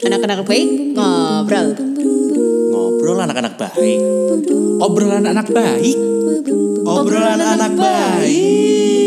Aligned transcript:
Anak-anak 0.00 0.48
baik 0.48 0.96
ngobrol. 0.96 1.66
Ngobrol 2.72 3.18
anak-anak 3.20 3.54
baik. 3.60 4.00
Obrolan 4.80 5.28
anak 5.28 5.52
baik. 5.52 5.96
Obrolan 6.88 7.36
anak 7.36 7.72
baik. 7.76 8.99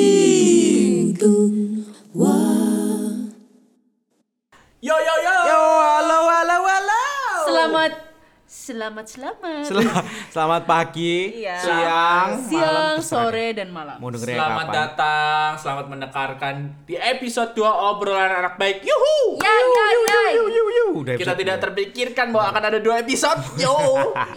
Selamat 8.64 9.04
selamat. 9.04 9.68
Selamat, 9.68 10.04
selamat 10.34 10.64
pagi, 10.64 11.44
Iya. 11.44 11.60
siang, 11.60 12.30
Siang, 12.40 12.96
malam, 12.96 13.04
sore 13.04 13.52
dan 13.52 13.68
malam. 13.68 14.00
Selamat 14.16 14.40
kapan? 14.64 14.72
datang, 14.72 15.48
selamat 15.60 15.86
mendengarkan 15.92 16.56
di 16.88 16.96
episode 16.96 17.52
2 17.52 17.60
obrolan 17.60 18.32
anak 18.32 18.56
baik. 18.56 18.88
Yuhu. 18.88 19.36
Ya 19.36 19.52
ya 19.52 19.86
ya. 20.08 20.20
Yuh, 20.40 20.48
yuh, 20.48 20.68
yuh. 20.72 20.92
Udah 20.96 21.20
Kita 21.20 21.36
tidak 21.36 21.60
dua. 21.60 21.64
terpikirkan 21.68 22.32
bahwa 22.32 22.56
akan 22.56 22.64
ada 22.66 22.80
dua 22.80 23.04
episode. 23.04 23.36
Yo. 23.60 23.76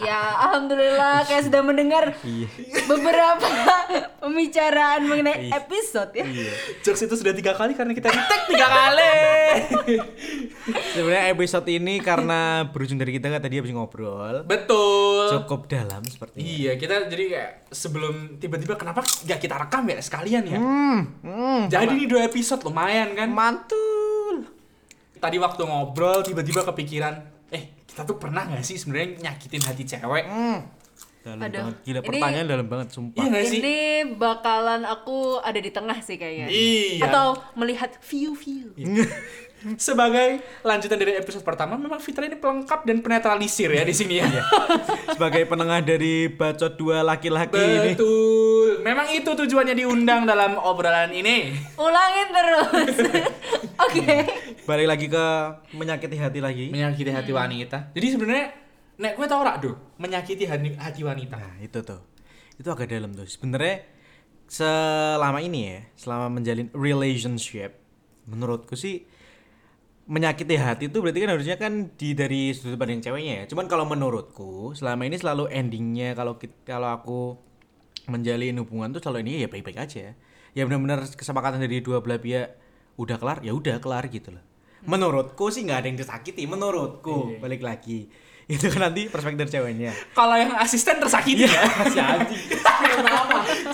Ya, 0.03 0.19
alhamdulillah 0.43 1.23
kayak 1.23 1.47
sudah 1.47 1.63
mendengar 1.63 2.11
Iya. 2.19 2.51
beberapa 2.91 3.47
pembicaraan 4.27 5.07
mengenai 5.07 5.55
episode 5.55 6.11
ya. 6.13 6.27
Jokes 6.83 6.99
itu 7.01 7.15
sudah 7.15 7.31
tiga 7.31 7.55
kali 7.55 7.79
karena 7.79 7.95
kita 7.95 8.11
tag 8.11 8.43
tiga 8.51 8.67
kali. 8.67 9.15
Sebenarnya 10.91 11.31
episode 11.31 11.71
ini 11.71 12.03
karena 12.03 12.67
berujung 12.67 12.99
dari 12.99 13.15
kita 13.15 13.31
kan 13.31 13.39
tadi 13.39 13.63
habis 13.63 13.71
ngobrol. 13.71 14.16
Betul. 14.45 15.25
Cukup 15.41 15.67
dalam 15.67 16.03
seperti 16.05 16.37
ini. 16.41 16.47
Iya, 16.65 16.73
kita 16.81 17.07
jadi 17.07 17.25
kayak 17.29 17.53
sebelum 17.71 18.41
tiba-tiba 18.41 18.75
kenapa 18.75 19.03
gak 19.03 19.41
kita 19.41 19.55
rekam 19.57 19.85
ya 19.87 19.99
sekalian 20.01 20.45
ya? 20.47 20.59
Hmm, 20.59 21.01
hmm. 21.21 21.61
Jadi 21.69 21.85
ini 21.93 22.05
dua 22.09 22.25
episode 22.27 22.65
lumayan 22.65 23.13
kan? 23.13 23.29
Mantul. 23.29 24.49
Tadi 25.17 25.37
waktu 25.37 25.63
ngobrol 25.65 26.21
tiba-tiba 26.23 26.65
kepikiran, 26.65 27.15
eh 27.51 27.83
kita 27.85 28.05
tuh 28.05 28.17
pernah 28.17 28.47
gak 28.47 28.65
sih 28.65 28.77
sebenarnya 28.77 29.33
nyakitin 29.33 29.63
hati 29.65 29.85
cewek? 29.85 30.25
Hmm. 30.29 30.61
Dalam 31.27 31.43
Aduh, 31.43 31.59
banget. 31.59 31.77
Gila, 31.83 31.99
ini- 31.99 32.07
pertanyaan 32.07 32.47
dalam 32.47 32.67
banget 32.71 32.89
sumpah. 32.95 33.25
Iya 33.27 33.41
sih? 33.43 33.59
Ini 33.59 33.77
bakalan 34.15 34.87
aku 34.87 35.43
ada 35.43 35.59
di 35.59 35.75
tengah 35.75 35.99
sih 35.99 36.15
kayaknya. 36.15 36.47
Iya. 36.47 37.11
Atau 37.11 37.43
melihat 37.59 37.91
view-view. 37.99 38.79
Sebagai 39.81 40.45
lanjutan 40.61 41.01
dari 41.01 41.17
episode 41.17 41.41
pertama, 41.41 41.81
memang 41.81 41.97
Fitra 41.97 42.29
ini 42.29 42.37
pelengkap 42.37 42.85
dan 42.85 43.01
penetralisir 43.01 43.73
ya 43.73 43.83
di 43.83 43.95
sini 43.97 44.21
ya. 44.21 44.29
Sebagai 45.17 45.49
penengah 45.49 45.81
dari 45.81 46.29
bacot 46.29 46.77
dua 46.77 47.01
laki-laki 47.01 47.57
ini. 47.57 47.97
Betul. 47.97 48.85
Memang 48.85 49.09
itu 49.17 49.27
tujuannya 49.33 49.73
diundang 49.73 50.29
dalam 50.29 50.61
obrolan 50.61 51.09
ini. 51.11 51.57
Ulangin 51.81 52.29
terus. 52.31 52.95
Oke. 53.89 54.07
Balik 54.69 54.87
lagi 54.87 55.07
ke 55.09 55.27
menyakiti 55.73 56.17
hati 56.21 56.41
lagi. 56.45 56.67
Menyakiti 56.69 57.11
hati 57.11 57.33
wanita. 57.33 57.97
Jadi 57.97 58.07
sebenarnya 58.13 58.47
nek 59.01 59.13
gue 59.17 59.27
tau 59.29 59.41
rak 59.41 59.57
do 59.65 59.73
menyakiti 59.97 60.45
hati, 60.45 60.77
hati 60.77 61.01
wanita. 61.01 61.37
Nah, 61.41 61.57
itu 61.65 61.81
tuh. 61.81 62.05
Itu 62.61 62.69
agak 62.71 62.93
dalam 62.93 63.17
tuh. 63.17 63.25
Sebenarnya 63.25 63.89
selama 64.47 65.41
ini 65.41 65.61
ya, 65.65 65.79
selama 65.97 66.29
menjalin 66.29 66.69
relationship, 66.77 67.75
menurutku 68.29 68.79
sih 68.79 69.16
menyakiti 70.07 70.55
hati 70.55 70.87
itu 70.87 71.03
berarti 71.03 71.19
kan 71.19 71.31
harusnya 71.35 71.57
kan 71.59 71.91
di 71.99 72.15
dari 72.15 72.55
sudut 72.55 72.79
pandang 72.79 73.03
ceweknya 73.03 73.43
ya. 73.43 73.45
Cuman 73.51 73.67
kalau 73.67 73.83
menurutku 73.85 74.71
selama 74.79 75.03
ini 75.03 75.19
selalu 75.19 75.51
endingnya 75.51 76.15
kalau 76.15 76.39
kalau 76.63 76.89
aku 76.95 77.21
menjalin 78.07 78.63
hubungan 78.63 78.95
tuh 78.95 79.03
selalu 79.03 79.27
ini 79.27 79.33
ya 79.43 79.49
baik-baik 79.51 79.79
aja. 79.83 80.15
Ya 80.57 80.63
benar-benar 80.65 81.05
kesepakatan 81.11 81.59
dari 81.59 81.83
dua 81.83 81.99
belah 82.01 82.23
pihak 82.23 82.55
udah 82.97 83.17
kelar 83.19 83.39
ya 83.43 83.53
udah 83.53 83.83
kelar 83.83 84.07
gitu 84.09 84.31
loh. 84.31 84.45
Menurutku 84.87 85.51
sih 85.51 85.67
nggak 85.67 85.79
ada 85.83 85.87
yang 85.91 85.99
disakiti 85.99 86.47
menurutku. 86.47 87.43
Balik 87.43 87.67
lagi. 87.67 88.07
Itu 88.55 88.71
kan 88.71 88.91
nanti 88.91 89.11
perspektif 89.11 89.43
dari 89.43 89.51
ceweknya. 89.59 89.91
Kalau 90.15 90.39
yang 90.39 90.55
asisten 90.55 91.03
tersakiti 91.03 91.51
ya. 91.51 91.67
Si 91.91 91.99
anjing. 91.99 92.43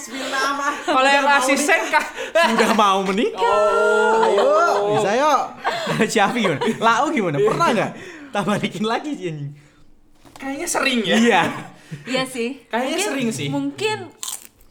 Spill 0.00 0.28
nama. 0.32 0.72
Kalau 0.80 1.04
yang 1.04 1.28
asisten 1.28 1.92
kah? 1.92 2.04
Udah 2.56 2.72
mau 2.72 3.04
menikah. 3.04 3.36
Oh. 3.36 4.24
Ayo, 4.24 4.48
bisa 4.96 5.10
yuk. 5.12 5.42
Syafi 6.12 6.38
gimana? 6.40 6.60
Lau 6.80 7.04
gimana? 7.12 7.36
Pernah 7.36 7.68
nggak? 7.68 7.90
Tak 8.32 8.42
balikin 8.48 8.84
lagi 8.88 9.12
sih 9.12 9.28
anjing. 9.28 9.52
Kayaknya 10.40 10.68
sering 10.68 10.98
ya. 11.04 11.16
Iya. 11.20 11.42
Iya 12.08 12.22
sih. 12.24 12.64
Kayaknya 12.72 12.96
Mungkin- 12.96 13.08
sering 13.12 13.28
sih. 13.28 13.48
Mungkin 13.52 13.98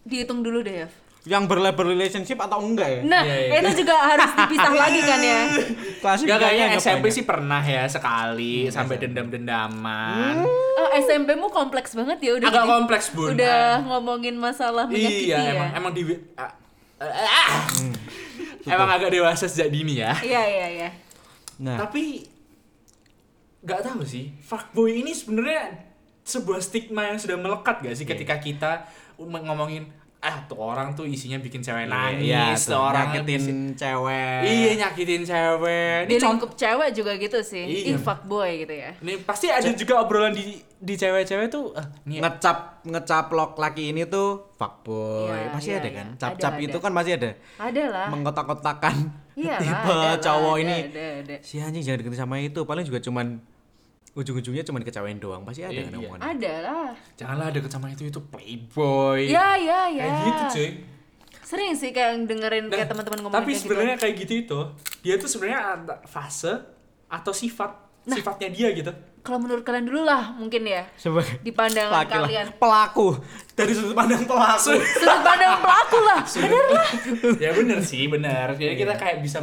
dihitung 0.02 0.42
dulu 0.42 0.66
deh 0.66 0.82
ya. 0.82 0.88
Yang 1.22 1.44
berlebar 1.54 1.86
relationship 1.86 2.42
atau 2.42 2.66
enggak 2.66 2.90
ya? 2.90 3.02
Nah, 3.06 3.22
Iya, 3.22 3.38
iya. 3.38 3.62
itu 3.62 3.86
juga 3.86 3.94
harus 3.94 4.32
dipisah 4.34 4.74
lagi 4.74 5.02
kan 5.06 5.20
ya. 5.22 5.42
Klasik 6.02 6.26
Gak 6.26 6.38
kayaknya 6.42 6.68
SMP 6.82 7.06
sih 7.14 7.24
pernah 7.30 7.62
ya 7.62 7.86
sekali 7.86 8.66
sampai 8.74 8.98
dendam-dendaman. 8.98 10.42
Oh, 10.42 10.90
SMP-mu 10.98 11.54
kompleks 11.54 11.94
banget 11.94 12.18
ya 12.26 12.32
udah. 12.42 12.50
Agak 12.50 12.66
gini. 12.66 12.74
kompleks 12.74 13.06
bun. 13.14 13.38
Udah 13.38 13.86
ngomongin 13.86 14.34
masalah 14.34 14.90
menyakiti 14.90 15.30
Iya, 15.30 15.38
ya. 15.38 15.52
emang 15.54 15.70
emang 15.78 15.92
di 15.94 16.02
ah, 16.34 16.50
ah. 17.06 17.70
emang 18.66 18.90
agak 18.90 19.14
dewasa 19.14 19.46
sejak 19.46 19.70
dini 19.70 20.02
ya. 20.02 20.18
Iya, 20.26 20.42
iya, 20.42 20.68
iya. 20.74 20.90
Nah, 21.62 21.86
Tapi 21.86 22.26
nggak 23.62 23.82
tahu 23.86 24.02
sih, 24.02 24.34
fuckboy 24.42 25.06
ini 25.06 25.14
sebenarnya 25.14 25.86
sebuah 26.26 26.58
stigma 26.66 27.14
yang 27.14 27.22
sudah 27.22 27.38
melekat 27.38 27.82
gak 27.82 27.94
sih 27.98 28.06
ketika 28.06 28.38
kita 28.42 28.86
ngomongin 29.18 29.90
ah 30.22 30.38
tuh 30.46 30.54
orang 30.62 30.94
tuh 30.94 31.10
isinya 31.10 31.42
bikin 31.42 31.66
cewek 31.66 31.90
nangis, 31.90 32.30
iya, 32.30 32.54
tuh 32.54 32.78
tuh, 32.78 32.82
orang 32.94 33.10
nyakitin 33.10 33.42
isi- 33.42 33.74
cewek. 33.74 34.40
Iya 34.46 34.72
nyakitin 34.78 35.22
cewek. 35.26 36.00
Ini 36.06 36.14
Di 36.14 36.16
lingkup 36.22 36.52
cewek 36.54 36.90
juga 36.94 37.12
gitu 37.18 37.40
sih. 37.42 37.66
Iya. 37.66 37.98
Ih, 37.98 37.98
fuckboy 37.98 38.62
gitu 38.62 38.74
ya. 38.78 38.94
ini 39.02 39.18
pasti 39.26 39.50
ada 39.50 39.66
juga 39.74 39.98
obrolan 39.98 40.30
di 40.38 40.62
di 40.78 40.94
cewek-cewek 40.94 41.50
tuh 41.50 41.74
ah, 41.74 41.90
nih 42.06 42.22
ngecap 42.22 42.86
ngecaplok 42.86 43.58
laki 43.58 43.98
ini 43.98 44.06
tuh 44.06 44.54
fuckboy. 44.62 45.34
Iya, 45.34 45.50
masih 45.58 45.72
iya, 45.74 45.80
ada 45.82 45.90
iya. 45.90 45.98
kan? 45.98 46.08
Ada, 46.14 46.22
Cap-cap 46.22 46.54
ada. 46.54 46.66
itu 46.70 46.78
kan 46.78 46.92
masih 46.94 47.12
ada. 47.18 47.30
Ada 47.58 47.84
lah. 47.90 48.08
Mengkotak-kotakan 48.14 48.96
Iya 49.34 49.58
tipe 49.64 49.90
ada 49.98 50.22
cowok 50.22 50.54
ada, 50.54 50.62
ini. 50.62 50.78
Ada, 50.86 51.06
ada. 51.26 51.36
Si 51.42 51.58
anjing 51.58 51.82
jangan 51.82 51.98
deketin 52.06 52.20
sama 52.22 52.36
itu. 52.38 52.62
Paling 52.62 52.86
juga 52.86 53.02
cuman 53.02 53.42
ujung-ujungnya 54.14 54.62
cuman 54.62 54.80
dikecewain 54.80 55.18
doang. 55.18 55.42
Pasti 55.42 55.62
ada 55.62 55.72
Iya, 55.72 55.84
kan 55.84 55.92
iya. 55.92 56.00
omongan. 56.02 56.20
Ada 56.22 56.54
lah. 56.62 56.90
janganlah 57.16 57.46
ada 57.48 57.60
sama 57.66 57.88
itu 57.88 58.04
itu 58.06 58.22
playboy. 58.22 59.26
Ya, 59.26 59.56
ya, 59.56 59.88
ya. 59.88 60.04
Kayak 60.04 60.20
gitu 60.22 60.44
cuy. 60.52 60.70
Sering 61.42 61.72
sih 61.74 61.92
kayak 61.92 62.26
dengerin 62.26 62.66
Nah, 62.66 62.74
kayak 62.74 62.88
teman-teman 62.90 63.20
ngomong 63.22 63.36
tapi 63.38 63.52
gitu. 63.52 63.68
sebenarnya 63.68 63.96
kayak 63.98 64.16
gitu 64.18 64.34
itu 64.42 64.60
dia 65.02 65.16
tuh 65.16 65.28
sebenarnya 65.28 65.60
ada 65.76 65.96
fase 66.06 66.54
atau 67.06 67.32
sifat 67.32 67.72
Nah. 68.02 68.18
sifatnya 68.18 68.50
dia 68.50 68.72
gitu. 68.72 68.90
Kalau 69.22 69.38
menurut 69.38 69.62
kalian 69.62 69.86
dulu 69.86 70.02
lah 70.02 70.34
mungkin 70.34 70.66
ya. 70.66 70.90
Sebagai 70.96 71.38
Di 71.40 71.54
pandangan 71.54 71.94
laki-laki. 71.94 72.34
kalian. 72.34 72.48
pelaku 72.58 73.08
dari 73.54 73.72
sudut 73.72 73.94
pandang 73.94 74.26
pelaku. 74.26 74.74
Sudut 74.74 75.22
pandang 75.22 75.62
pelaku 75.62 75.98
lah. 76.02 76.22
Bener 76.26 76.66
lah. 76.72 76.88
ya 77.46 77.52
bener 77.54 77.80
sih 77.82 78.08
bener. 78.08 78.58
Jadi 78.58 78.74
kita 78.76 78.98
kayak 78.98 79.22
bisa 79.22 79.38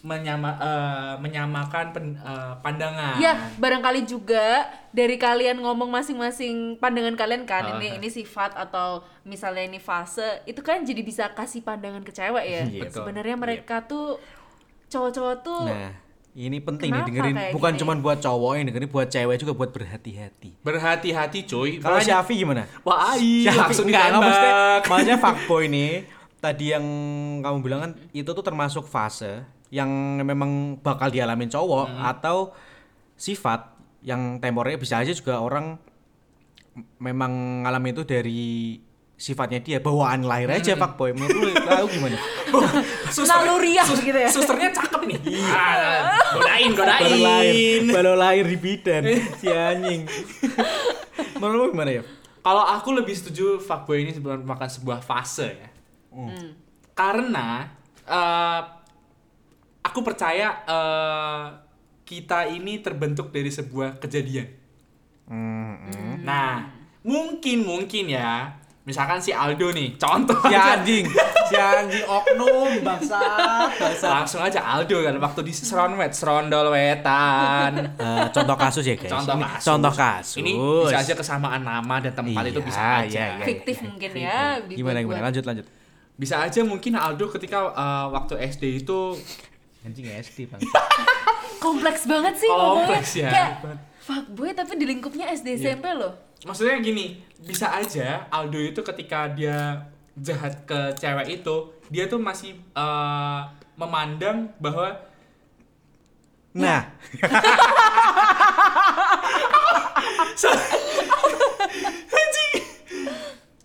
menyama 0.00 0.50
eh, 0.54 1.14
menyamakan 1.18 1.86
pen- 1.90 2.16
eh, 2.16 2.52
pandangan. 2.58 3.18
Ya, 3.18 3.34
barangkali 3.54 4.02
juga 4.02 4.64
dari 4.88 5.16
kalian 5.16 5.58
ngomong 5.58 5.88
masing-masing 5.88 6.76
pandangan 6.76 7.14
kalian 7.14 7.42
kan, 7.44 7.64
Ah. 7.64 7.74
ini 7.76 7.96
ini 7.96 8.08
sifat 8.08 8.54
atau 8.54 9.00
misalnya 9.22 9.64
ini 9.64 9.78
fase, 9.78 10.42
itu 10.44 10.60
kan 10.60 10.80
jadi 10.80 11.00
bisa 11.00 11.24
kasih 11.28 11.60
pandangan 11.60 12.00
ke 12.00 12.10
cewek 12.10 12.44
ya. 12.44 12.62
Iya. 12.64 12.88
Sebenarnya 12.88 13.34
mereka 13.34 13.82
tuh 13.82 14.16
cowok-cowok 14.86 15.36
tuh 15.40 15.62
Nah, 15.66 15.92
ini 16.34 16.58
penting 16.58 16.88
nih 16.88 17.02
dengerin 17.04 17.36
kayak 17.36 17.52
bukan 17.52 17.72
gini? 17.72 17.80
cuman 17.82 17.96
buat 17.98 18.18
cowok 18.18 18.52
yang 18.54 18.66
dengerin 18.66 18.88
buat 18.88 19.08
cewek 19.08 19.36
juga 19.36 19.52
buat 19.52 19.70
berhati-hati. 19.70 20.50
Berhati-hati 20.62 21.38
cuy. 21.44 21.70
Kalau 21.76 21.98
Makanya- 21.98 22.22
Syafi 22.22 22.34
gimana? 22.36 22.62
Wah, 22.82 23.12
iya, 23.14 23.50
Syafi 23.50 23.58
langsung 23.60 23.86
enggak, 23.86 24.04
enggak, 24.06 24.22
maksudnya, 24.22 24.54
maksudnya 24.86 25.16
fuckboy 25.18 25.64
nih 25.66 25.92
tadi 26.38 26.70
yang 26.70 26.86
kamu 27.42 27.56
bilang 27.58 27.80
kan 27.82 27.92
itu 28.12 28.30
tuh 28.30 28.40
termasuk 28.40 28.86
fase 28.86 29.42
yang 29.68 29.88
memang 30.18 30.50
bakal 30.78 31.08
dialamin 31.08 31.46
cowok 31.46 31.86
Hmm. 31.90 32.00
atau 32.06 32.36
sifat 33.14 33.68
yang 34.00 34.38
temporary 34.38 34.76
bisa 34.76 34.96
aja 34.96 35.10
juga 35.10 35.38
orang 35.38 35.76
memang 36.96 37.32
ngalamin 37.62 37.92
itu 37.92 38.04
dari 38.04 38.42
sifatnya 39.12 39.58
dia 39.58 39.78
bawaan 39.78 40.22
lahir 40.22 40.46
aja 40.48 40.72
Hmm. 40.72 40.80
fuckboy 40.80 41.10
menurut 41.10 41.36
lu 41.42 41.52
tahu 41.68 41.84
gimana 41.90 42.16
naluriah 43.18 43.82
gitu 43.90 44.14
ya. 44.14 44.30
Susternya 44.30 44.70
cakep 44.70 45.00
nih. 45.04 45.18
Ah, 45.50 46.14
godain, 46.30 46.70
baru 46.70 46.86
lahir 46.86 47.18
godain. 47.18 47.82
baru 47.90 48.12
lahir 48.14 48.44
di 48.46 48.56
bidan 48.56 49.02
si 49.36 49.50
anjing 49.50 50.06
menurut 51.42 51.58
lu 51.60 51.72
gimana 51.72 51.90
ya 51.92 52.02
Kalau 52.38 52.62
aku 52.62 52.94
lebih 52.94 53.12
setuju 53.12 53.58
fuckboy 53.58 54.00
ini 54.00 54.14
merupakan 54.16 54.64
sebuah 54.64 55.02
fase 55.02 55.52
ya. 55.52 55.68
Hmm. 56.08 56.54
Karena 56.94 57.68
eh, 58.06 58.60
aku 59.80 60.00
percaya 60.00 60.48
eh, 60.64 61.44
kita 62.02 62.48
ini 62.48 62.78
terbentuk 62.78 63.28
dari 63.28 63.48
sebuah 63.48 63.98
kejadian. 63.98 64.48
Hmm, 65.26 65.76
Nah, 66.20 66.64
mungkin 67.02 67.62
mungkin 67.62 68.08
ya. 68.08 68.56
Misalkan 68.82 69.20
si 69.20 69.28
Aldo 69.30 69.68
nih, 69.68 70.00
contoh 70.00 70.32
si 70.40 70.56
anjing 70.56 71.04
si 71.44 71.54
anjing 71.54 72.00
oknum 72.02 72.80
bangsat 72.80 73.68
bangsat 73.76 74.08
Langsung 74.08 74.40
aja 74.40 74.64
Aldo 74.64 75.04
kan 75.04 75.12
waktu 75.18 75.44
di 75.44 75.52
seronwet, 75.52 76.16
serondol 76.16 76.72
wetan. 76.72 77.92
Eh, 77.92 78.26
contoh 78.32 78.56
kasus 78.56 78.80
ya 78.82 78.96
guys 78.96 79.12
Contoh 79.12 79.36
Ini 79.36 79.44
kasus. 79.44 79.64
contoh 79.66 79.92
kasus 79.92 80.36
Ini 80.40 80.52
bisa 80.56 80.96
aja 80.98 81.12
kesamaan 81.14 81.60
nama 81.62 82.00
dan 82.00 82.16
tempat 82.16 82.42
itu 82.46 82.56
Iya, 82.56 82.64
bisa 82.64 82.80
aja. 82.80 83.04
iya, 83.04 83.24
iya. 83.36 83.44
Fiktif 83.44 83.76
mungkin 83.84 84.10
ya. 84.10 84.40
dibuat-buat. 84.56 84.78
gimana 84.80 84.98
gimana 84.98 85.20
lanjut 85.22 85.44
lanjut 85.44 85.66
Bisa 86.16 86.34
aja 86.40 86.60
mungkin 86.64 86.92
Aldo 86.96 87.28
ketika 87.28 87.58
eh, 87.68 88.06
waktu 88.08 88.40
SD 88.40 88.64
itu 88.80 89.12
anjing 89.88 90.06
SD 90.06 90.46
bang 90.46 90.60
Kompleks 91.58 92.04
banget 92.04 92.36
sih 92.36 92.46
ngomongnya. 92.46 92.86
Kompleks 92.86 93.10
ya. 93.16 93.28
Kayak 93.28 93.52
fuckboy 93.98 94.50
tapi 94.52 94.72
di 94.76 94.84
lingkupnya 94.84 95.26
SD 95.28 95.54
Iya. 95.54 95.74
SMP 95.74 95.84
loh. 95.90 96.12
maksudnya 96.40 96.78
gini, 96.78 97.18
bisa 97.40 97.72
aja 97.72 98.28
Aldo 98.28 98.56
itu 98.56 98.80
ketika 98.84 99.26
dia 99.28 99.84
jahat 100.14 100.62
ke 100.62 100.94
cewek 100.94 101.26
itu, 101.34 101.56
dia 101.88 102.06
tuh 102.06 102.18
masih 102.18 102.54
eh, 102.54 103.40
memandang 103.74 104.50
bahwa 104.58 104.94
nah 106.50 106.90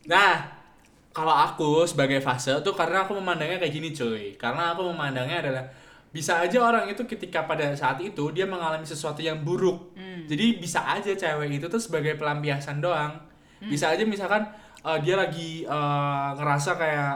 Nah, 0.04 0.36
kalau 1.16 1.32
aku 1.32 1.88
sebagai 1.88 2.20
fase 2.20 2.52
tuh 2.60 2.76
karena 2.76 3.08
aku 3.08 3.16
memandangnya 3.16 3.58
kayak 3.58 3.74
gini 3.74 3.90
cuy. 3.96 4.36
Karena 4.36 4.76
aku 4.76 4.92
memandangnya 4.92 5.40
adalah 5.40 5.64
bisa 6.14 6.40
aja 6.40 6.62
orang 6.62 6.86
itu 6.88 7.04
ketika 7.04 7.44
pada 7.44 7.74
saat 7.74 7.98
itu 8.00 8.30
dia 8.30 8.46
mengalami 8.46 8.86
sesuatu 8.86 9.20
yang 9.20 9.42
buruk. 9.42 9.98
Jadi 10.24 10.56
bisa 10.56 10.86
aja 10.88 11.10
cewek 11.10 11.50
itu 11.52 11.66
tuh 11.68 11.82
sebagai 11.82 12.14
pelampiasan 12.14 12.80
doang. 12.80 13.18
Bisa 13.60 13.90
aja 13.90 14.06
misalkan 14.06 14.46
eh, 14.80 14.98
dia 15.02 15.16
lagi 15.16 15.66
eh, 15.66 16.28
ngerasa 16.34 16.72
kayak 16.74 17.16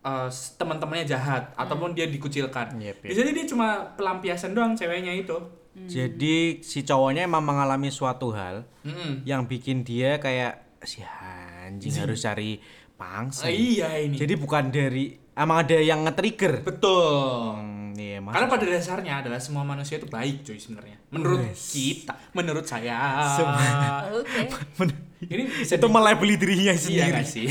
eh, 0.00 0.28
teman-temannya 0.56 1.04
jahat 1.04 1.52
ataupun 1.54 1.92
dia 1.92 2.06
dikucilkan. 2.06 2.72
Yep, 2.74 2.96
yep. 2.96 2.96
Bisa 3.04 3.20
jadi 3.20 3.30
dia 3.32 3.46
cuma 3.46 3.68
pelampiasan 3.92 4.52
doang 4.52 4.72
ceweknya 4.72 5.12
itu. 5.14 5.36
jadi 5.72 6.36
si 6.60 6.84
cowoknya 6.84 7.24
emang 7.24 7.40
mengalami 7.42 7.88
suatu 7.88 8.28
hal 8.30 8.68
Mm-mm. 8.82 9.24
yang 9.24 9.48
bikin 9.48 9.80
dia 9.80 10.16
kayak 10.16 10.60
si 10.84 11.00
anjing 11.00 11.96
harus 11.96 12.20
cari 12.20 12.60
pangsa 12.92 13.48
Ah, 13.48 13.50
iya 13.50 13.88
ini. 13.96 14.20
jadi 14.20 14.36
bukan 14.36 14.68
dari 14.68 15.16
emang 15.32 15.64
ada 15.64 15.72
yang 15.74 16.04
nge-trigger 16.04 16.60
betul. 16.60 17.56
Hmm, 17.56 17.81
iya 17.94 18.18
mas 18.18 18.32
Karena 18.32 18.46
pada 18.46 18.64
dasarnya 18.64 19.12
adalah 19.18 19.38
semua 19.38 19.62
manusia 19.62 19.96
itu 19.96 20.06
baik 20.06 20.42
cuy 20.42 20.56
sebenarnya. 20.56 20.96
Menurut 21.08 21.44
Wes. 21.44 21.70
kita, 21.70 22.14
menurut 22.30 22.64
saya. 22.64 22.98
Oke. 24.10 24.48
ini 25.22 25.46
bisa 25.46 25.76
itu 25.76 25.86
melabeli 25.86 26.34
dirinya 26.34 26.70
Iya 26.70 26.76
sendiri 26.76 27.10
nggak 27.12 27.26
sih? 27.26 27.46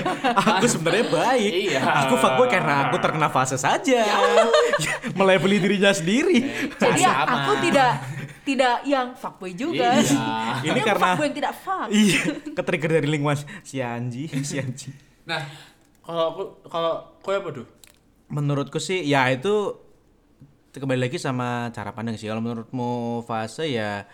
aku 0.50 0.66
sebenarnya 0.66 1.06
baik 1.08 1.52
Iya. 1.66 1.80
aku 2.02 2.14
fuckboy 2.14 2.46
karena 2.46 2.74
aku 2.84 2.96
terkena 2.98 3.28
fase 3.28 3.56
saja 3.56 4.04
melabeli 5.18 5.56
dirinya 5.56 5.88
sendiri 5.90 6.44
Jadi 6.82 7.00
ya, 7.00 7.24
Sama. 7.24 7.32
aku 7.40 7.52
tidak 7.64 7.90
tidak 8.44 8.76
yang 8.84 9.06
fuckboy 9.14 9.52
juga. 9.52 9.96
Iya. 9.96 10.60
Ini 10.60 10.68
Yang 10.74 10.86
karena- 10.86 11.06
fuckboy 11.08 11.24
yang 11.24 11.36
tidak 11.38 11.54
fuck. 11.56 11.86
iya 11.88 12.20
ketrigger 12.52 12.90
dari 12.94 13.08
lingkungan 13.08 13.36
si 13.62 13.76
Anji 13.78 14.28
si 14.42 14.54
Anji 14.56 14.92
Nah, 15.24 15.40
kalau 16.00 16.24
aku 16.28 16.42
kalau 16.66 16.92
kau 17.18 17.32
apa 17.32 17.50
tuh? 17.54 17.66
menurutku 18.26 18.76
sih 18.76 19.00
ya 19.02 19.28
itu 19.28 19.80
kembali 20.80 21.06
lagi 21.06 21.18
sama 21.22 21.70
cara 21.70 21.94
pandang 21.94 22.18
sih. 22.18 22.26
Kalau 22.26 22.42
menurutmu 22.42 23.22
fase 23.26 23.70
ya 23.70 24.06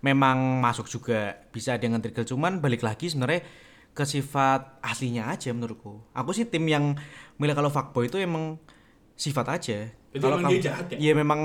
memang 0.00 0.60
masuk 0.60 0.88
juga 0.88 1.40
bisa 1.52 1.76
ada 1.76 1.82
yang 1.84 1.98
nge-trigger. 1.98 2.36
Cuman 2.36 2.60
balik 2.60 2.84
lagi 2.84 3.08
sebenarnya 3.08 3.44
ke 3.96 4.04
sifat 4.04 4.80
aslinya 4.84 5.32
aja 5.32 5.52
menurutku. 5.56 6.04
Aku 6.12 6.36
sih 6.36 6.44
tim 6.44 6.68
yang 6.68 6.96
milih 7.40 7.56
kalau 7.56 7.72
fuckboy 7.72 8.08
itu 8.08 8.20
emang 8.20 8.60
sifat 9.16 9.46
aja. 9.48 9.78
Kalau 10.16 10.40
kamu- 10.40 10.60
jahat 10.60 10.86
ya? 10.92 10.98
Iya 11.00 11.12
memang 11.16 11.40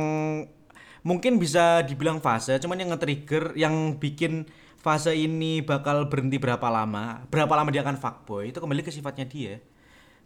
mungkin 1.01 1.41
bisa 1.41 1.81
dibilang 1.81 2.21
fase 2.21 2.61
cuman 2.61 2.77
yang 2.77 2.93
nge-trigger 2.93 3.57
yang 3.57 3.97
bikin 3.97 4.45
fase 4.77 5.17
ini 5.17 5.65
bakal 5.65 6.05
berhenti 6.05 6.37
berapa 6.37 6.69
lama 6.69 7.25
berapa 7.33 7.49
lama 7.57 7.73
dia 7.73 7.81
akan 7.81 7.97
fuckboy 7.97 8.53
itu 8.53 8.61
kembali 8.61 8.85
ke 8.85 8.91
sifatnya 8.93 9.25
dia. 9.25 9.63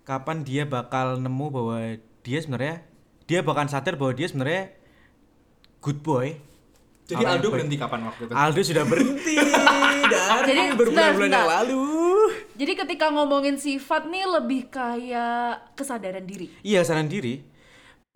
Kapan 0.05 0.45
dia 0.45 0.67
bakal 0.67 1.17
nemu 1.17 1.45
bahwa 1.49 1.79
dia 2.21 2.37
sebenarnya 2.43 2.85
dia 3.25 3.39
bahkan 3.41 3.65
sadar 3.65 3.95
bahwa 3.95 4.13
dia 4.13 4.27
sebenarnya 4.27 4.63
good 5.79 6.01
boy 6.01 6.37
Jadi 7.05 7.21
yang 7.21 7.37
Aldo 7.37 7.47
berhenti 7.53 7.77
kapan 7.77 8.01
waktu 8.03 8.21
itu? 8.25 8.33
Aldo 8.33 8.61
sudah 8.61 8.83
berhenti 8.83 9.35
dari 10.41 10.45
Jadi, 10.47 10.61
berbulan-bulan 10.73 11.29
yang 11.29 11.49
lalu 11.49 11.85
Jadi 12.55 12.73
ketika 12.75 13.05
ngomongin 13.09 13.57
sifat 13.57 14.07
nih 14.07 14.25
lebih 14.25 14.61
kayak 14.69 15.75
kesadaran 15.75 16.23
diri. 16.23 16.49
iya 16.61 16.81
saran 16.81 17.05
diri 17.05 17.45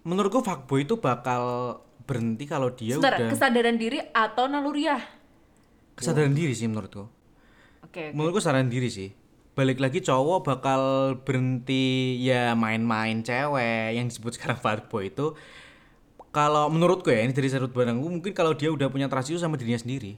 menurutku 0.01 0.41
fuckboy 0.41 0.83
itu 0.83 0.97
bakal 0.97 1.75
berhenti 2.01 2.45
kalau 2.45 2.73
dia 2.73 2.97
Sebentar, 2.97 3.19
udah 3.19 3.29
kesadaran 3.29 3.77
diri 3.77 4.01
atau 4.09 4.49
naluriah? 4.49 5.01
kesadaran 5.93 6.31
diri 6.31 6.53
sih 6.53 6.65
menurutku 6.65 7.05
Oke. 7.83 8.09
oke. 8.09 8.15
Menurutku 8.15 8.39
saran 8.39 8.69
diri 8.69 8.87
sih. 8.87 9.09
Balik 9.59 9.83
lagi 9.83 9.99
cowok 9.99 10.39
bakal 10.47 10.81
berhenti 11.27 12.15
ya 12.23 12.55
main-main 12.55 13.19
cewek 13.19 13.91
yang 13.91 14.07
disebut 14.07 14.39
sekarang 14.39 14.55
fuckboy 14.55 15.11
itu 15.11 15.35
kalau 16.31 16.71
menurutku 16.71 17.11
ya 17.11 17.27
ini 17.27 17.35
dari 17.35 17.51
sudut 17.51 17.75
pandangku 17.75 18.07
mungkin 18.07 18.31
kalau 18.31 18.55
dia 18.55 18.71
udah 18.71 18.87
punya 18.87 19.11
trust 19.11 19.35
sama 19.35 19.59
dirinya 19.59 19.83
sendiri. 19.83 20.15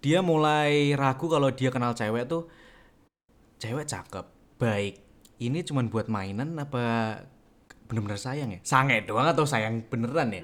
Dia 0.00 0.24
mulai 0.24 0.96
ragu 0.96 1.28
kalau 1.28 1.52
dia 1.52 1.68
kenal 1.68 1.92
cewek 1.92 2.24
tuh 2.24 2.48
cewek 3.60 3.84
cakep, 3.84 4.24
baik. 4.56 5.04
Ini 5.36 5.60
cuman 5.60 5.92
buat 5.92 6.08
mainan 6.08 6.56
apa 6.56 7.20
bener-bener 7.94 8.18
sayang 8.18 8.50
ya? 8.50 8.58
Sange 8.60 8.98
doang 9.00 9.22
atau 9.24 9.46
sayang 9.46 9.86
beneran 9.86 10.28
ya? 10.28 10.42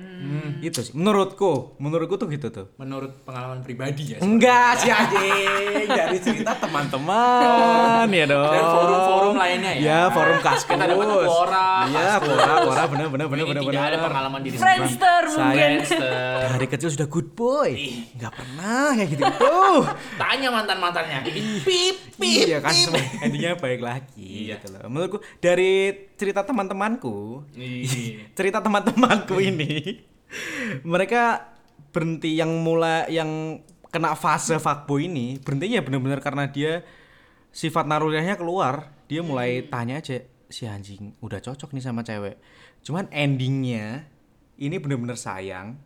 Itu 0.63 0.81
sih 0.81 0.95
menurutku. 0.95 1.75
Menurutku 1.77 2.15
tuh 2.15 2.31
gitu 2.31 2.47
tuh. 2.49 2.71
Menurut 2.77 3.11
pengalaman 3.23 3.61
pribadi 3.61 4.15
ya. 4.15 4.19
Enggak 4.21 4.79
sih 4.79 4.89
anjing 4.89 5.91
dari 5.99 6.19
cerita 6.19 6.55
teman-teman 6.55 8.07
ya 8.09 8.25
dong. 8.25 8.47
Dan 8.49 8.65
forum-forum 8.65 9.35
lainnya 9.35 9.73
ya. 9.75 9.83
Ya, 9.83 10.01
forum 10.09 10.39
kaskus. 10.39 10.69
Kita 10.71 10.85
dapat 10.87 11.07
Quora, 11.27 11.69
Iya. 11.85 12.13
Quora, 12.17 12.53
Quora 12.63 12.83
bener 12.87 13.07
bener 13.09 13.27
bener 13.27 13.45
bener 13.45 13.63
tidak 13.65 13.83
ada 13.83 13.91
bener. 13.91 14.07
pengalaman 14.07 14.41
diri 14.41 14.55
Friendster 14.55 15.23
mungkin. 15.29 15.71
Dari 16.47 16.67
kecil 16.69 16.89
sudah 16.91 17.09
good 17.09 17.29
boy. 17.33 17.71
Enggak 18.15 18.33
pernah 18.33 18.95
kayak 18.95 19.09
gitu 19.11 19.25
tuh. 19.35 19.79
Tanya 20.15 20.49
mantan-mantannya. 20.49 21.19
Pip, 21.67 21.97
pip, 22.15 22.47
Iya 22.47 22.61
kan 22.61 22.71
endingnya 23.21 23.57
baik 23.57 23.81
lagi 23.81 24.47
Iya. 24.47 24.57
gitu 24.57 24.67
loh. 24.71 24.87
Menurutku 24.87 25.19
dari 25.41 26.07
cerita 26.21 26.45
teman-temanku, 26.45 27.49
Iya. 27.57 28.29
cerita 28.39 28.61
teman-temanku 28.61 29.41
ini. 29.41 30.05
Mereka 30.85 31.49
berhenti 31.97 32.37
yang 32.37 32.61
mulai 32.61 33.09
yang 33.09 33.65
kena 33.89 34.13
fase 34.15 34.61
fuckboy 34.61 35.09
ini 35.09 35.41
berhentinya 35.41 35.83
bener-bener 35.83 36.21
karena 36.21 36.47
dia 36.53 36.85
sifat 37.57 37.89
naruriahnya 37.89 38.37
keluar. 38.37 38.93
Dia 39.09 39.25
mulai 39.25 39.65
tanya 39.65 39.99
aja 39.99 40.21
si 40.53 40.69
anjing 40.69 41.17
udah 41.25 41.41
cocok 41.41 41.73
nih 41.73 41.83
sama 41.83 42.05
cewek. 42.05 42.37
Cuman 42.85 43.09
endingnya 43.09 44.05
ini 44.61 44.77
bener-bener 44.77 45.17
sayang. 45.17 45.81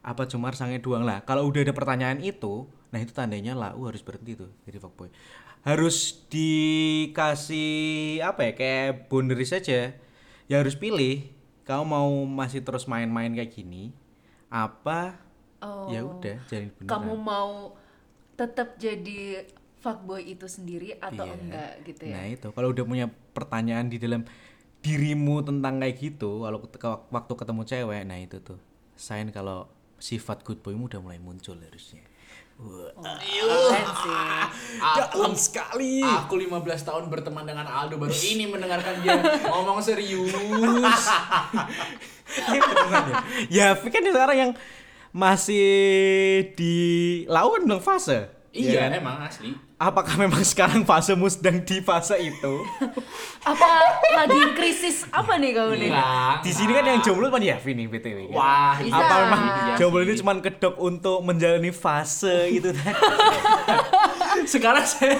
Apa 0.00 0.24
cuma 0.24 0.48
sangnya 0.56 0.80
doang 0.80 1.04
lah. 1.04 1.20
Kalau 1.28 1.44
udah 1.44 1.60
ada 1.60 1.76
pertanyaan 1.76 2.24
itu 2.24 2.66
nah 2.88 2.96
itu 2.96 3.12
tandanya 3.12 3.52
lah 3.52 3.76
uh, 3.76 3.84
harus 3.92 4.00
berhenti 4.00 4.32
tuh 4.32 4.48
jadi 4.64 4.80
fuckboy 4.80 5.12
harus 5.62 6.22
dikasih 6.28 7.68
apa 8.22 8.40
ya 8.48 8.52
kayak 8.54 9.10
boundaries 9.10 9.50
saja 9.50 9.92
ya 10.46 10.54
harus 10.56 10.74
pilih 10.74 11.26
kamu 11.64 11.84
mau 11.84 12.08
masih 12.24 12.62
terus 12.62 12.84
main-main 12.84 13.32
kayak 13.32 13.52
gini 13.52 13.92
apa 14.48 15.24
Oh. 15.58 15.90
ya 15.90 16.06
udah 16.06 16.38
jadi 16.46 16.70
beneran 16.70 16.86
Kamu 16.86 17.18
mau 17.18 17.74
tetap 18.38 18.78
jadi 18.78 19.42
fuckboy 19.82 20.22
itu 20.30 20.46
sendiri 20.46 20.94
atau 21.02 21.26
Iya. 21.26 21.34
enggak 21.34 21.72
gitu 21.82 22.02
ya? 22.06 22.14
Nah 22.14 22.24
itu 22.30 22.46
kalau 22.54 22.70
udah 22.70 22.84
punya 22.86 23.10
pertanyaan 23.34 23.90
di 23.90 23.98
dalam 23.98 24.22
dirimu 24.78 25.42
tentang 25.42 25.82
kayak 25.82 25.98
gitu, 25.98 26.46
kalau 26.46 26.62
waktu 27.10 27.32
ketemu 27.34 27.62
cewek, 27.66 28.02
nah 28.06 28.22
itu 28.22 28.38
tuh 28.38 28.62
sign 28.94 29.34
kalau 29.34 29.66
sifat 29.98 30.46
good 30.46 30.62
boymu 30.62 30.86
udah 30.86 31.02
mulai 31.02 31.18
muncul 31.18 31.58
harusnya. 31.58 32.06
Sih. 32.58 33.82
dalam 35.14 35.32
sekali. 35.38 36.02
Aku 36.02 36.34
15 36.34 36.58
tahun 36.82 37.06
berteman 37.06 37.46
dengan 37.46 37.70
Aldo 37.70 38.02
baru 38.02 38.10
ini 38.10 38.50
mendengarkan 38.50 38.98
dia 38.98 39.14
ngomong 39.46 39.78
serius. 39.78 40.34
ya, 43.48 43.78
Fi 43.78 43.88
kan 43.88 44.02
sekarang 44.02 44.36
yang 44.36 44.52
masih 45.14 45.70
dilawan 46.58 47.62
dong 47.64 47.80
fase. 47.80 48.26
iya, 48.50 48.90
Ya 48.90 48.90
kan? 48.90 48.98
emang 48.98 49.16
asli. 49.22 49.54
Apakah 49.78 50.18
memang 50.18 50.42
sekarang 50.42 50.82
fasemu 50.82 51.30
sedang 51.30 51.62
di 51.62 51.78
fase 51.78 52.18
itu? 52.18 52.54
Apa 53.46 53.66
lagi 54.10 54.58
krisis 54.58 55.06
apa 55.14 55.38
nih 55.38 55.54
kamu 55.54 55.78
nih? 55.78 55.90
Di 56.42 56.50
sini 56.50 56.74
kan 56.74 56.82
yang 56.82 56.98
jomblo 56.98 57.30
kan 57.30 57.38
Yavi 57.38 57.78
nih 57.78 57.86
BTW. 57.86 58.18
kan? 58.26 58.34
Wah, 58.34 58.74
Bisa. 58.74 58.98
apa 58.98 59.14
memang 59.22 59.42
jomblo 59.78 60.02
ini 60.02 60.18
cuma 60.18 60.34
kedok 60.42 60.74
untuk 60.82 61.22
menjalani 61.22 61.70
fase 61.70 62.50
itu 62.50 62.74
tadi? 62.74 62.90
sekarang 64.58 64.82
saya 64.82 65.14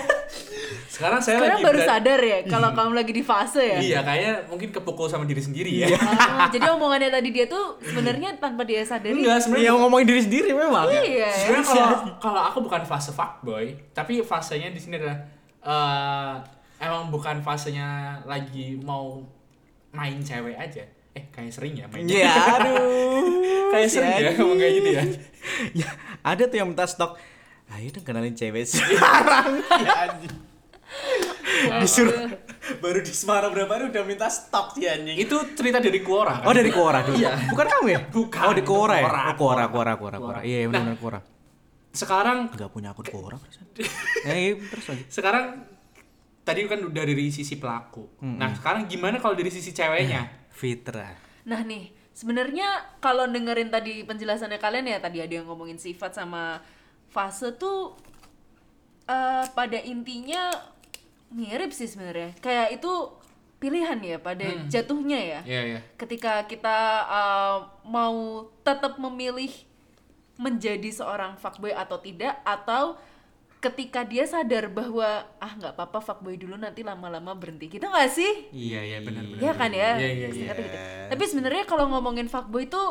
Sekarang 0.98 1.22
saya 1.22 1.38
Sekarang 1.38 1.54
lagi 1.54 1.62
baru 1.62 1.78
beran- 1.78 1.90
sadar 1.94 2.20
ya 2.20 2.38
kalau 2.44 2.68
kamu 2.76 2.92
lagi 2.92 3.12
di 3.14 3.22
fase 3.22 3.62
ya. 3.62 3.78
Iya, 3.78 3.98
kayaknya 4.02 4.32
mungkin 4.50 4.68
kepukul 4.68 5.06
sama 5.06 5.22
diri 5.22 5.38
sendiri 5.38 5.70
ya. 5.70 5.94
Oh, 5.94 6.50
jadi 6.54 6.66
omongannya 6.68 7.06
tadi 7.08 7.30
dia 7.30 7.46
tuh 7.46 7.78
sebenarnya 7.78 8.34
tanpa 8.36 8.66
dia 8.66 8.82
sadari. 8.82 9.14
Enggak, 9.14 9.38
sebenarnya 9.40 9.70
Iya 9.70 9.78
ngomongin 9.78 10.06
diri 10.06 10.20
sendiri 10.20 10.50
memang. 10.50 10.90
Iya. 10.90 11.02
ya. 11.06 11.30
Sebenarnya 11.30 11.64
kalau 11.64 11.88
kalau 12.18 12.40
aku 12.42 12.58
bukan 12.60 12.82
fase 12.82 13.14
fuckboy, 13.14 13.78
tapi 13.94 14.18
fasenya 14.20 14.74
di 14.74 14.80
sini 14.82 14.98
adalah 14.98 15.18
eh 15.60 16.34
emang 16.80 17.08
bukan 17.08 17.38
fasenya 17.40 18.18
lagi 18.26 18.74
mau 18.76 19.22
main 19.90 20.18
cewek 20.18 20.58
aja. 20.58 20.82
Eh, 21.14 21.30
kayak 21.30 21.50
sering 21.50 21.78
ya 21.78 21.86
main. 21.86 22.02
Iya, 22.04 22.26
aduh. 22.28 23.22
kayak 23.72 23.86
sering 23.86 24.14
ya 24.18 24.30
ngomong 24.34 24.58
kayak 24.58 24.72
gitu 24.76 24.88
ya. 24.90 25.02
ya, 25.78 25.88
ada 26.20 26.42
tuh 26.42 26.58
yang 26.58 26.68
minta 26.68 26.82
stok. 26.84 27.14
Ayo 27.68 27.86
dong 27.90 28.02
kenalin 28.02 28.34
cewek 28.34 28.66
sekarang. 28.66 29.62
ya. 29.78 29.94
Disuruh 31.78 32.28
baru 32.78 33.00
di 33.00 33.10
Semarang 33.10 33.50
berapa 33.50 33.68
hari 33.70 33.84
udah 33.88 34.04
minta 34.04 34.26
stok 34.26 34.74
sih 34.74 34.86
anjing. 34.86 35.16
Itu 35.16 35.36
cerita 35.52 35.78
dari 35.78 36.00
Quora. 36.00 36.40
kan? 36.40 36.46
Oh 36.46 36.54
dari 36.54 36.70
Quora 36.70 37.00
dulu. 37.02 37.16
Iya. 37.16 37.32
Bukan 37.48 37.66
kamu 37.66 37.86
ya? 37.88 38.00
Bukan, 38.06 38.40
Oh 38.42 38.54
di 38.54 38.62
Quora 38.62 38.94
ya? 38.96 39.04
Oh 39.04 39.34
Quora, 39.34 39.64
Quora, 39.66 39.92
Quora, 39.94 40.16
Quora. 40.16 40.40
Iya, 40.40 40.64
iya, 40.64 40.68
Nah. 40.68 40.80
benar 40.84 40.96
Quora. 40.96 41.20
Sekarang 41.90 42.38
Enggak 42.48 42.70
punya 42.70 42.92
akun 42.92 43.06
Quora 43.06 43.36
perasaan. 43.36 43.66
Eh, 44.28 44.36
iya, 44.36 44.52
terus 44.60 44.86
aja. 44.88 45.04
sekarang 45.08 45.44
tadi 46.42 46.64
kan 46.64 46.80
udah 46.80 47.02
dari 47.04 47.28
sisi 47.28 47.56
pelaku. 47.56 48.20
Nah, 48.22 48.52
sekarang 48.54 48.86
gimana 48.86 49.18
kalau 49.18 49.34
dari 49.34 49.48
sisi 49.48 49.70
ceweknya? 49.70 50.48
Fitra. 50.48 51.12
Nah 51.44 51.60
nih, 51.60 51.88
sebenarnya 52.12 52.66
kalau 52.98 53.24
dengerin 53.24 53.68
tadi 53.68 54.02
penjelasannya 54.02 54.58
kalian 54.58 54.86
ya 54.86 54.98
tadi 54.98 55.20
ada 55.20 55.32
yang 55.32 55.46
ngomongin 55.46 55.76
sifat 55.76 56.12
sama 56.12 56.60
fase 57.08 57.54
tuh 57.54 57.96
eh, 59.06 59.44
pada 59.48 59.78
intinya 59.80 60.50
mirip 61.32 61.70
sih 61.72 61.88
sebenarnya. 61.88 62.36
Kayak 62.40 62.80
itu 62.80 62.92
pilihan 63.58 63.98
ya 64.00 64.16
pada 64.22 64.46
jatuhnya 64.70 65.18
ya. 65.18 65.40
Iya, 65.44 65.62
iya. 65.76 65.80
Ketika 65.98 66.46
kita 66.46 66.78
eh, 67.06 67.58
mau 67.86 68.46
tetap 68.62 68.96
memilih 68.96 69.50
menjadi 70.38 70.90
seorang 70.94 71.34
fuckboy 71.34 71.74
atau 71.74 71.98
tidak 71.98 72.38
atau 72.46 72.94
ketika 73.58 74.06
dia 74.06 74.22
sadar 74.22 74.70
bahwa 74.70 75.26
ah 75.42 75.52
nggak 75.58 75.74
apa-apa 75.74 75.98
fuckboy 75.98 76.38
dulu 76.38 76.54
nanti 76.54 76.86
lama-lama 76.86 77.34
berhenti 77.34 77.66
gitu 77.66 77.90
nggak 77.90 78.10
sih? 78.14 78.46
Iya, 78.54 78.80
iya 78.86 78.98
benar-benar. 79.02 79.42
Iya 79.42 79.52
kan 79.58 79.70
ya? 79.74 79.90
Iya, 79.98 80.08
iya, 80.14 80.14
iya. 80.14 80.28
Singkatnya 80.30 80.62
gitu. 80.62 80.78
Tapi 81.10 81.24
sebenarnya 81.26 81.64
kalau 81.66 81.90
ngomongin 81.90 82.30
fuckboy 82.30 82.70
itu 82.70 82.82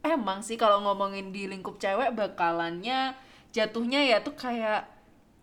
emang 0.00 0.40
sih 0.40 0.56
kalau 0.56 0.80
ngomongin 0.80 1.28
di 1.30 1.44
lingkup 1.44 1.76
cewek 1.76 2.16
bakalannya 2.16 3.12
jatuhnya 3.52 4.00
ya 4.08 4.24
tuh 4.24 4.32
kayak 4.32 4.88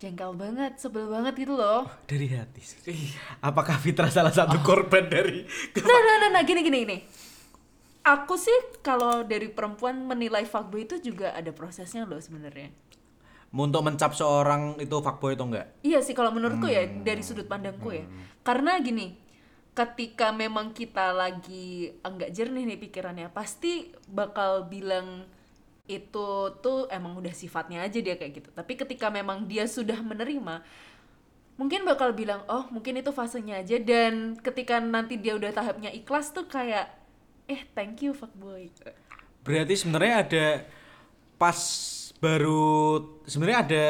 jengkel 0.00 0.32
banget, 0.32 0.80
sebel 0.80 1.12
banget 1.12 1.36
gitu 1.36 1.60
loh. 1.60 1.84
Dari 2.08 2.32
hati. 2.32 2.64
Apakah 3.44 3.76
Fitra 3.76 4.08
salah 4.08 4.32
satu 4.32 4.56
korban 4.64 5.12
dari 5.12 5.44
Nah, 5.76 6.00
nah, 6.00 6.16
nah, 6.24 6.30
nah, 6.40 6.42
gini, 6.42 6.64
gini, 6.64 6.78
gini. 6.88 6.98
Aku 8.00 8.40
sih 8.40 8.80
kalau 8.80 9.28
dari 9.28 9.52
perempuan 9.52 10.00
menilai 10.08 10.48
fuckboy 10.48 10.88
itu 10.88 10.96
juga 11.04 11.36
ada 11.36 11.52
prosesnya 11.52 12.08
loh 12.08 12.16
sebenarnya. 12.16 12.72
untuk 13.50 13.82
mencap 13.82 14.14
seorang 14.14 14.78
itu 14.78 14.94
fuckboy 15.02 15.34
atau 15.34 15.50
enggak? 15.50 15.66
Iya 15.82 16.00
sih 16.00 16.14
kalau 16.14 16.30
menurutku 16.30 16.70
ya 16.70 16.86
dari 16.86 17.20
sudut 17.20 17.50
pandangku 17.50 17.92
ya. 17.92 18.06
Karena 18.46 18.78
gini, 18.78 19.18
ketika 19.74 20.30
memang 20.30 20.70
kita 20.70 21.12
lagi 21.12 21.92
enggak 22.00 22.30
jernih 22.30 22.62
nih 22.62 22.78
pikirannya, 22.78 23.28
pasti 23.34 23.90
bakal 24.06 24.70
bilang 24.70 25.26
itu 25.90 26.28
tuh 26.62 26.86
emang 26.86 27.18
udah 27.18 27.34
sifatnya 27.34 27.82
aja 27.82 27.98
dia 27.98 28.14
kayak 28.14 28.32
gitu. 28.38 28.48
Tapi 28.54 28.78
ketika 28.78 29.10
memang 29.10 29.50
dia 29.50 29.66
sudah 29.66 29.98
menerima, 29.98 30.62
mungkin 31.58 31.82
bakal 31.82 32.14
bilang, 32.14 32.46
"Oh, 32.46 32.70
mungkin 32.70 33.02
itu 33.02 33.10
fasenya 33.10 33.58
aja." 33.58 33.76
Dan 33.82 34.38
ketika 34.38 34.78
nanti 34.78 35.18
dia 35.18 35.34
udah 35.34 35.50
tahapnya 35.50 35.90
ikhlas 35.90 36.30
tuh 36.30 36.46
kayak, 36.46 36.88
"Eh, 37.50 37.66
thank 37.74 38.06
you 38.06 38.14
fuckboy." 38.14 38.70
Berarti 39.42 39.74
sebenarnya 39.74 40.14
ada 40.22 40.46
pas 41.40 41.58
baru 42.20 43.00
sebenarnya 43.24 43.58
ada 43.64 43.86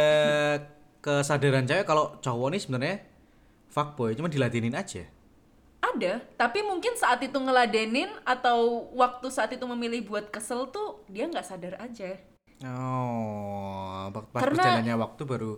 kesadaran 1.02 1.66
cewek 1.66 1.83
kalau 1.83 2.16
cowok 2.23 2.49
nih 2.54 2.61
sebenarnya 2.62 2.97
fuckboy 3.69 4.14
cuma 4.14 4.30
diladenin 4.30 4.75
aja. 4.78 5.04
Ada, 5.80 6.20
tapi 6.37 6.60
mungkin 6.60 6.92
saat 6.94 7.25
itu 7.25 7.34
ngeladenin 7.34 8.12
atau 8.22 8.88
waktu 8.92 9.26
saat 9.32 9.50
itu 9.50 9.64
memilih 9.64 10.04
buat 10.04 10.28
kesel 10.28 10.68
tuh 10.68 11.00
dia 11.08 11.25
nggak 11.25 11.46
sadar 11.46 11.75
aja. 11.80 12.20
Oh, 12.68 14.12
pas 14.12 14.44
Karena- 14.44 14.84
waktu 14.96 15.22
baru 15.25 15.56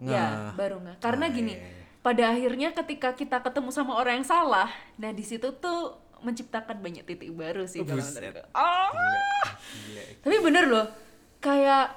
Ya, 0.00 0.56
baru 0.56 0.80
nggak. 0.80 0.96
Karena 1.04 1.28
Ah, 1.28 1.34
gini, 1.34 1.52
iya, 1.52 1.60
iya. 1.60 1.84
pada 2.00 2.32
akhirnya 2.32 2.72
ketika 2.72 3.12
kita 3.12 3.44
ketemu 3.44 3.68
sama 3.68 4.00
orang 4.00 4.22
yang 4.22 4.28
salah, 4.28 4.72
nah 4.96 5.12
di 5.12 5.20
situ 5.20 5.52
tuh 5.60 5.92
menciptakan 6.24 6.80
banyak 6.80 7.04
titik 7.04 7.28
baru 7.36 7.68
sih 7.68 7.84
kalau 7.84 8.00
menurut 8.00 8.40
aku. 8.40 8.56
Ah! 8.56 8.88
Tapi 10.24 10.36
bener 10.40 10.64
loh, 10.72 10.86
kayak 11.36 11.92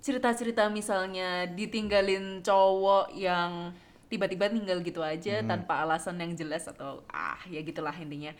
cerita-cerita 0.00 0.72
misalnya 0.72 1.44
ditinggalin 1.44 2.40
cowok 2.40 3.12
yang 3.12 3.76
tiba-tiba 4.08 4.48
tinggal 4.48 4.80
gitu 4.80 5.00
aja 5.00 5.38
Hmm. 5.38 5.48
tanpa 5.48 5.80
alasan 5.80 6.16
yang 6.16 6.32
jelas 6.32 6.64
atau 6.64 7.00
ah 7.06 7.38
ya 7.46 7.60
gitulah 7.60 7.92
intinya. 7.94 8.32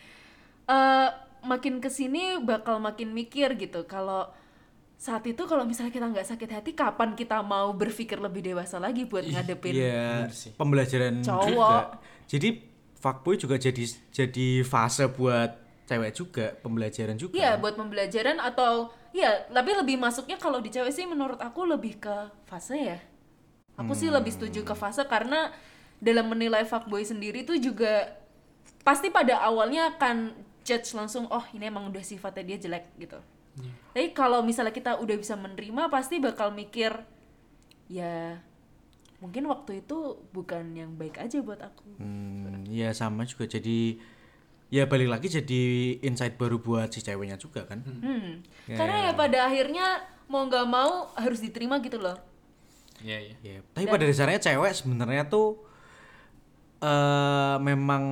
Eh 0.65 1.09
makin 1.41 1.79
ke 1.79 1.89
sini 1.89 2.37
bakal 2.39 2.77
makin 2.79 3.13
mikir 3.13 3.55
gitu 3.55 3.85
kalau 3.85 4.27
saat 4.95 5.23
itu 5.25 5.39
kalau 5.41 5.63
misalnya 5.63 5.95
kita 5.95 6.07
nggak 6.07 6.27
sakit 6.27 6.51
hati 6.51 6.71
kapan 6.73 7.15
kita 7.15 7.39
mau 7.41 7.71
berpikir 7.73 8.19
lebih 8.19 8.43
dewasa 8.43 8.77
lagi 8.77 9.07
buat 9.07 9.23
ngadepin 9.23 9.71
Iya, 9.71 10.27
Bener 10.27 10.35
sih. 10.35 10.51
pembelajaran 10.53 11.23
Cowok. 11.23 11.47
juga. 11.47 11.79
Jadi 12.27 12.49
fuckboy 12.97 13.35
juga 13.37 13.55
jadi 13.57 13.79
jadi 14.11 14.49
fase 14.63 15.07
buat 15.07 15.55
cewek 15.87 16.13
juga, 16.13 16.47
pembelajaran 16.59 17.15
juga. 17.15 17.33
Iya 17.33 17.55
buat 17.57 17.73
pembelajaran 17.73 18.43
atau 18.43 18.91
ya 19.09 19.47
tapi 19.49 19.71
lebih 19.73 19.97
masuknya 19.97 20.37
kalau 20.37 20.59
di 20.59 20.69
cewek 20.69 20.91
sih 20.91 21.07
menurut 21.07 21.39
aku 21.39 21.63
lebih 21.65 21.97
ke 21.97 22.17
fase 22.45 22.75
ya. 22.75 22.99
Aku 23.79 23.95
sih 23.95 24.11
lebih 24.11 24.35
setuju 24.35 24.67
ke 24.67 24.75
fase 24.75 25.07
karena 25.07 25.55
dalam 26.03 26.31
menilai 26.31 26.67
fuckboy 26.67 27.03
sendiri 27.07 27.47
tuh 27.47 27.59
juga 27.59 28.19
pasti 28.83 29.11
pada 29.11 29.39
awalnya 29.43 29.95
akan 29.95 30.35
judge 30.67 30.95
langsung 30.95 31.31
oh 31.31 31.45
ini 31.55 31.71
emang 31.71 31.91
udah 31.91 32.03
sifatnya 32.03 32.55
dia 32.55 32.59
jelek 32.59 32.85
gitu. 32.99 33.19
Tapi 33.95 34.15
kalau 34.15 34.43
misalnya 34.43 34.71
kita 34.71 34.99
udah 35.03 35.17
bisa 35.19 35.35
menerima 35.35 35.91
pasti 35.91 36.23
bakal 36.23 36.55
mikir 36.55 36.95
ya 37.91 38.39
mungkin 39.19 39.51
waktu 39.51 39.83
itu 39.83 40.23
bukan 40.31 40.79
yang 40.79 40.95
baik 40.95 41.19
aja 41.19 41.43
buat 41.43 41.59
aku. 41.59 41.99
Hmm, 41.99 42.63
ya 42.71 42.95
sama 42.95 43.27
juga 43.27 43.51
jadi 43.51 43.99
ya 44.69 44.85
balik 44.87 45.09
lagi 45.11 45.27
jadi 45.33 45.63
insight 46.05 46.39
baru 46.39 46.63
buat 46.63 46.95
si 46.95 47.03
ceweknya 47.03 47.35
juga 47.35 47.67
kan. 47.67 47.83
Hmm. 47.83 48.47
Ya, 48.71 48.77
Karena 48.79 49.11
ya 49.11 49.13
pada 49.19 49.39
akhirnya 49.51 49.87
mau 50.31 50.47
nggak 50.47 50.67
mau 50.69 51.11
harus 51.19 51.43
diterima 51.43 51.83
gitu 51.83 51.99
loh. 51.99 52.15
Iya, 53.03 53.19
iya. 53.21 53.37
Ya, 53.43 53.59
tapi 53.75 53.87
pada 53.87 54.05
dasarnya 54.05 54.41
cewek 54.43 54.73
sebenarnya 54.75 55.27
tuh 55.31 55.63
eh 56.79 57.57
memang 57.59 58.05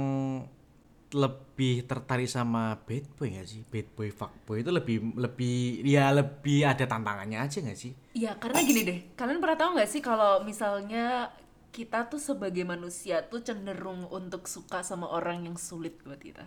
lebih 1.14 1.86
tertarik 1.86 2.26
sama 2.26 2.76
bad 2.82 3.06
boy 3.14 3.30
gak 3.38 3.46
sih? 3.46 3.62
Bad 3.62 3.88
boy, 3.94 4.10
fuck 4.10 4.34
boy 4.42 4.60
itu 4.60 4.74
lebih 4.74 5.14
lebih 5.14 5.86
ya 5.86 6.10
lebih 6.10 6.66
ada 6.66 6.84
tantangannya 6.84 7.38
aja 7.38 7.62
gak 7.62 7.78
sih? 7.78 7.94
Iya, 8.12 8.34
karena 8.36 8.58
gini 8.66 8.80
deh. 8.82 8.98
Kalian 9.14 9.38
pernah 9.38 9.58
tahu 9.58 9.70
nggak 9.78 9.90
sih 9.90 10.02
kalau 10.02 10.42
misalnya 10.42 11.30
kita 11.70 12.08
tuh 12.08 12.18
sebagai 12.18 12.64
manusia 12.64 13.20
tuh 13.28 13.44
cenderung 13.44 14.08
untuk 14.08 14.48
suka 14.48 14.80
sama 14.80 15.06
orang 15.12 15.46
yang 15.46 15.56
sulit 15.60 16.00
buat 16.02 16.18
kita. 16.18 16.42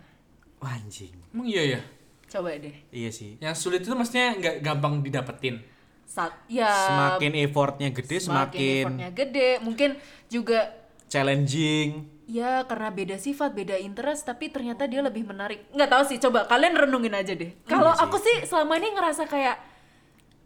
Wah, 0.60 0.76
anjing. 0.76 1.14
Emang 1.32 1.48
iya 1.48 1.78
ya? 1.78 1.80
Coba 2.28 2.54
deh. 2.54 2.76
Iya 2.92 3.10
sih. 3.10 3.40
Yang 3.40 3.56
sulit 3.58 3.80
itu 3.82 3.94
maksudnya 3.96 4.36
nggak 4.36 4.56
gampang 4.60 5.00
didapetin. 5.00 5.62
Saat 6.10 6.34
ya 6.50 6.66
Semakin 6.66 7.38
effortnya 7.38 7.94
gede, 7.94 8.18
semakin, 8.18 8.82
effortnya 8.82 9.08
gede, 9.14 9.50
mungkin 9.62 9.94
juga 10.26 10.74
challenging. 11.06 12.18
ya 12.26 12.62
karena 12.66 12.90
beda 12.94 13.18
sifat, 13.18 13.50
beda 13.54 13.74
interest, 13.78 14.26
tapi 14.26 14.50
ternyata 14.50 14.86
dia 14.86 15.02
lebih 15.02 15.26
menarik. 15.26 15.66
Nggak 15.74 15.90
tahu 15.90 16.02
sih, 16.06 16.18
coba 16.22 16.46
kalian 16.46 16.78
renungin 16.78 17.14
aja 17.14 17.34
deh. 17.34 17.50
Kalau 17.66 17.90
aku 17.90 18.22
sih 18.22 18.46
selama 18.46 18.78
ini 18.78 18.94
ngerasa 18.94 19.26
kayak, 19.26 19.58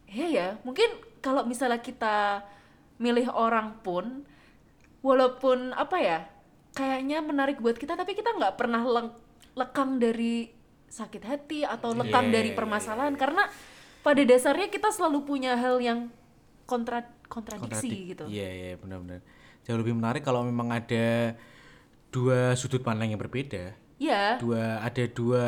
ya 0.08 0.26
ya, 0.28 0.48
mungkin 0.64 0.88
kalau 1.20 1.44
misalnya 1.44 1.80
kita 1.84 2.44
milih 2.96 3.28
orang 3.32 3.80
pun, 3.84 4.24
walaupun 5.04 5.76
apa 5.76 5.96
ya, 6.00 6.18
kayaknya 6.72 7.20
menarik 7.20 7.60
buat 7.60 7.76
kita, 7.76 8.00
tapi 8.00 8.16
kita 8.16 8.32
nggak 8.32 8.56
pernah 8.56 8.80
lekang 9.52 10.00
dari 10.00 10.48
sakit 10.88 11.22
hati 11.24 11.68
atau 11.68 11.92
lekang 11.92 12.32
Iya, 12.32 12.40
dari 12.40 12.50
permasalahan, 12.56 13.12
karena 13.20 13.44
pada 14.04 14.20
dasarnya 14.20 14.68
kita 14.68 14.92
selalu 14.92 15.24
punya 15.24 15.56
hal 15.56 15.80
yang 15.80 16.12
kontra 16.68 17.08
kontradiksi 17.26 17.88
Kontradik. 17.88 18.10
gitu. 18.12 18.24
Iya, 18.28 18.48
iya, 18.52 18.72
benar-benar. 18.76 19.24
Jauh 19.64 19.80
lebih 19.80 19.96
menarik 19.96 20.20
kalau 20.20 20.44
memang 20.44 20.68
ada 20.76 21.32
dua 22.12 22.52
sudut 22.54 22.84
pandang 22.84 23.10
yang 23.10 23.18
berbeda. 23.18 23.72
Iya. 23.96 24.36
Dua 24.38 24.84
ada 24.84 25.04
dua 25.08 25.46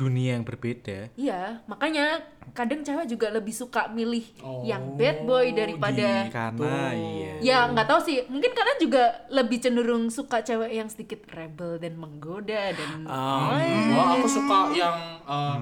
dunia 0.00 0.40
yang 0.40 0.44
berbeda. 0.48 1.12
Iya, 1.12 1.60
makanya 1.68 2.24
kadang 2.56 2.80
cewek 2.80 3.04
juga 3.04 3.28
lebih 3.28 3.52
suka 3.52 3.92
milih 3.92 4.24
Oh, 4.40 4.64
yang 4.64 4.96
bad 4.96 5.22
boy 5.28 5.52
daripada 5.52 6.26
Karena 6.32 6.90
iya. 6.96 7.32
ya 7.44 7.58
nggak 7.68 7.84
tahu 7.84 8.00
sih. 8.00 8.24
Mungkin 8.32 8.56
kalian 8.56 8.78
juga 8.80 9.04
lebih 9.28 9.60
cenderung 9.60 10.08
suka 10.08 10.40
cewek 10.40 10.72
yang 10.72 10.88
sedikit 10.88 11.28
rebel 11.36 11.76
dan 11.76 12.00
menggoda 12.00 12.72
dan 12.72 13.04
Wah, 13.04 14.16
aku 14.16 14.26
suka 14.26 14.72
yang 14.72 14.96
eh, 15.28 15.58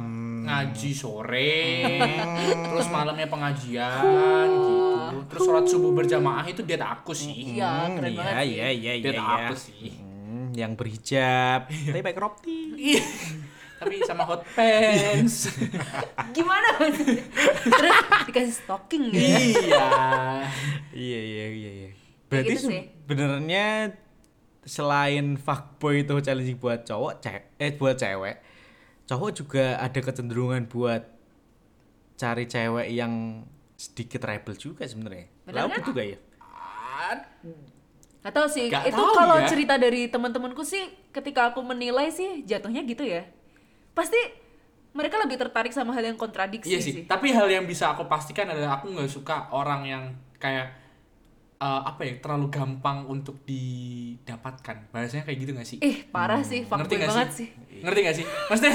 ngaji 0.49 0.90
sore, 0.97 1.61
terus 2.73 2.88
malamnya 2.88 3.28
pengajian 3.28 4.47
gitu. 4.49 5.18
Terus 5.28 5.40
sholat 5.45 5.64
subuh 5.68 5.92
berjamaah 5.92 6.47
itu 6.49 6.62
diet 6.64 6.80
aku 6.80 7.12
sih. 7.12 7.59
iya 7.59 7.90
keren 7.92 8.12
iya, 8.14 8.16
banget 8.16 8.33
sih. 8.33 8.49
iya, 8.49 8.68
iya, 8.71 8.92
iya, 8.97 9.11
iya. 9.12 9.25
aku 9.45 9.54
sih. 9.59 9.90
Hmm, 10.28 10.49
yang 10.57 10.73
berhijab, 10.76 11.68
tapi 11.68 12.00
pakai 12.00 12.16
crop 12.16 12.35
tee. 12.40 12.73
Iya. 12.76 13.02
Tapi 13.78 14.02
sama 14.04 14.26
hot 14.26 14.42
pants. 14.58 15.54
Gimana? 16.37 16.68
Terus 17.62 17.97
dikasih 18.26 18.54
stocking 18.54 19.14
gitu 19.14 19.23
ya. 19.23 19.38
iya. 19.64 19.87
iya, 20.92 21.20
iya, 21.23 21.47
iya, 21.49 21.70
iya. 21.87 21.90
Berarti 22.28 22.54
gitu 22.54 22.68
sih. 22.68 22.82
sebenarnya 22.90 23.66
selain 24.68 25.40
fuckboy 25.40 26.04
itu 26.04 26.12
challenging 26.20 26.58
buat 26.61 26.85
cowok, 26.85 27.25
ce- 27.25 27.49
eh 27.56 27.73
buat 27.73 27.97
cewek, 27.97 28.37
cowok 29.08 29.30
juga 29.32 29.80
ada 29.80 29.97
kecenderungan 29.97 30.68
buat 30.68 31.08
cari 32.20 32.44
cewek 32.44 32.92
yang 32.92 33.47
sedikit 33.78 34.26
rebel 34.28 34.58
juga 34.58 34.85
sebenarnya. 34.85 35.30
Benar 35.47 35.70
Lalu 35.70 35.94
gak 35.94 36.06
ya? 36.06 36.18
Gak 38.18 38.35
tahu 38.35 38.49
sih. 38.50 38.66
Gak 38.68 38.92
itu 38.92 39.02
kalau 39.14 39.38
ya. 39.40 39.49
cerita 39.49 39.75
dari 39.80 40.11
teman-temanku 40.11 40.66
sih 40.66 40.90
ketika 41.14 41.54
aku 41.54 41.62
menilai 41.64 42.11
sih 42.12 42.44
jatuhnya 42.44 42.85
gitu 42.85 43.06
ya. 43.06 43.25
Pasti 43.99 44.21
mereka 44.95 45.19
lebih 45.19 45.43
tertarik 45.43 45.75
sama 45.75 45.90
hal 45.90 46.07
yang 46.07 46.14
kontradiksi 46.14 46.71
Iya 46.71 46.78
sih. 46.78 47.02
Tapi 47.02 47.35
hal 47.35 47.50
yang 47.50 47.67
bisa 47.67 47.90
aku 47.90 48.07
pastikan 48.07 48.47
adalah 48.47 48.78
aku 48.78 48.95
nggak 48.95 49.11
suka 49.11 49.50
orang 49.50 49.83
yang 49.83 50.02
kayak 50.38 50.71
eh, 51.59 51.81
apa 51.83 52.07
ya 52.07 52.14
terlalu 52.23 52.47
gampang 52.47 53.11
untuk 53.11 53.43
didapatkan. 53.43 54.95
Bahasanya 54.95 55.26
kayak 55.26 55.38
gitu 55.43 55.50
gak 55.59 55.67
sih? 55.67 55.78
Eh, 55.83 56.07
parah 56.14 56.47
sih, 56.47 56.62
Ngerti 56.62 56.71
fuckboy 56.71 56.99
gak 57.02 57.11
banget 57.11 57.31
sih? 57.35 57.49
sih. 57.50 57.83
Ngerti 57.83 58.00
gak 58.07 58.17
sih? 58.23 58.25
Maksudnya 58.47 58.75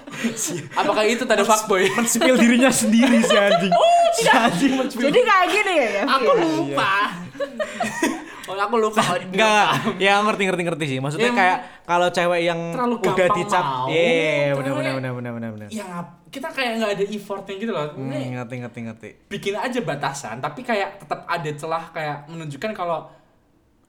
apakah 0.84 1.02
itu 1.08 1.24
tanda 1.24 1.44
fuckboy? 1.48 1.88
Menspil 1.88 2.36
dirinya 2.36 2.68
sendiri 2.68 3.24
si 3.24 3.36
anjing. 3.36 3.72
si 4.12 4.24
anjing 4.28 4.72
menspil. 4.76 5.08
Jadi 5.08 5.20
kayak 5.24 5.46
gini 5.48 5.72
ya, 5.72 5.88
ya? 5.88 6.04
aku 6.04 6.30
lupa. 6.36 6.94
oh, 8.56 8.66
aku 8.66 8.76
lupa. 8.78 9.02
Enggak, 9.18 9.68
ya 9.98 10.18
ngerti 10.20 10.42
ngerti 10.46 10.62
ngerti 10.64 10.84
sih. 10.86 10.98
Maksudnya 10.98 11.30
Yang 11.30 11.38
kayak 11.38 11.58
kalau 11.84 12.08
cewek 12.08 12.40
yang 12.42 12.60
terlalu 12.72 12.94
udah 12.98 13.28
dicap, 13.32 13.64
mau, 13.64 13.86
iya 13.88 14.52
terus 14.52 14.58
benar 14.58 14.72
benar 14.74 14.92
benar 14.94 15.12
benar 15.12 15.32
benar 15.32 15.50
benar. 15.52 15.68
Ya 15.68 15.88
kita 16.28 16.48
kayak 16.50 16.70
nggak 16.78 16.90
ada 16.98 17.04
effortnya 17.06 17.54
gitu 17.54 17.72
loh. 17.72 17.86
Hmm, 17.94 18.10
Ini 18.10 18.34
ngerti 18.34 18.54
ngerti 18.58 18.78
ngerti. 18.82 19.08
bikin 19.30 19.54
aja 19.54 19.78
batasan, 19.80 20.38
tapi 20.38 20.60
kayak 20.62 20.98
tetap 20.98 21.22
ada 21.24 21.50
celah 21.54 21.84
kayak 21.90 22.26
menunjukkan 22.26 22.72
kalau 22.72 23.06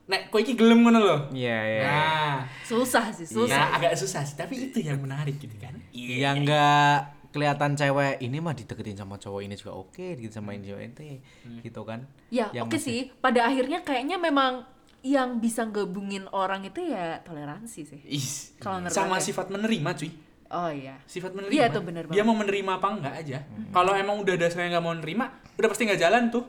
nek 0.06 0.30
kok 0.30 0.38
iki 0.38 0.54
gelem 0.54 0.86
ngono 0.86 1.00
loh. 1.02 1.20
Iya 1.34 1.58
iya. 1.66 1.82
Nah, 1.82 2.36
Susah 2.62 3.10
sih, 3.10 3.26
susah. 3.26 3.50
Nah, 3.50 3.78
agak 3.82 3.98
susah 3.98 4.22
sih, 4.22 4.38
tapi 4.38 4.70
itu 4.70 4.78
yang 4.82 5.02
menarik 5.02 5.42
gitu 5.42 5.58
kan. 5.58 5.74
Yang 5.90 6.46
enggak 6.46 7.15
kelihatan 7.36 7.76
cewek 7.76 8.24
ini 8.24 8.40
mah 8.40 8.56
dideketin 8.56 8.96
sama 8.96 9.20
cowok 9.20 9.44
ini 9.44 9.60
juga 9.60 9.76
oke, 9.76 10.16
dideketin 10.16 10.40
sama 10.40 10.56
ini 10.56 10.72
juga 10.72 10.80
ente, 10.88 11.20
gitu 11.60 11.84
kan. 11.84 12.08
Ya, 12.32 12.48
oke 12.48 12.80
masih- 12.80 12.80
sih. 12.80 13.00
Pada 13.20 13.44
akhirnya 13.44 13.84
kayaknya 13.84 14.16
memang 14.16 14.64
yang 15.04 15.44
bisa 15.44 15.68
gabungin 15.68 16.32
orang 16.32 16.64
itu 16.64 16.80
ya 16.80 17.20
toleransi 17.28 17.82
sih. 17.84 18.02
Is, 18.08 18.56
sama 18.90 19.20
ya. 19.20 19.22
sifat 19.22 19.52
menerima 19.52 19.92
cuy. 20.00 20.12
Oh 20.56 20.72
iya. 20.72 20.96
Sifat 21.04 21.36
menerima. 21.36 21.52
Iya 21.52 21.66
tuh, 21.70 21.84
bener 21.84 22.08
Dia 22.08 22.24
mau 22.24 22.38
menerima 22.38 22.80
apa 22.80 22.88
enggak 22.88 23.16
aja. 23.20 23.44
Kalau 23.76 23.92
emang 23.92 24.24
udah 24.24 24.34
dasarnya 24.40 24.80
nggak 24.80 24.86
mau 24.86 24.96
menerima, 24.96 25.26
udah 25.60 25.68
pasti 25.68 25.84
nggak 25.84 26.02
jalan 26.02 26.24
tuh. 26.32 26.46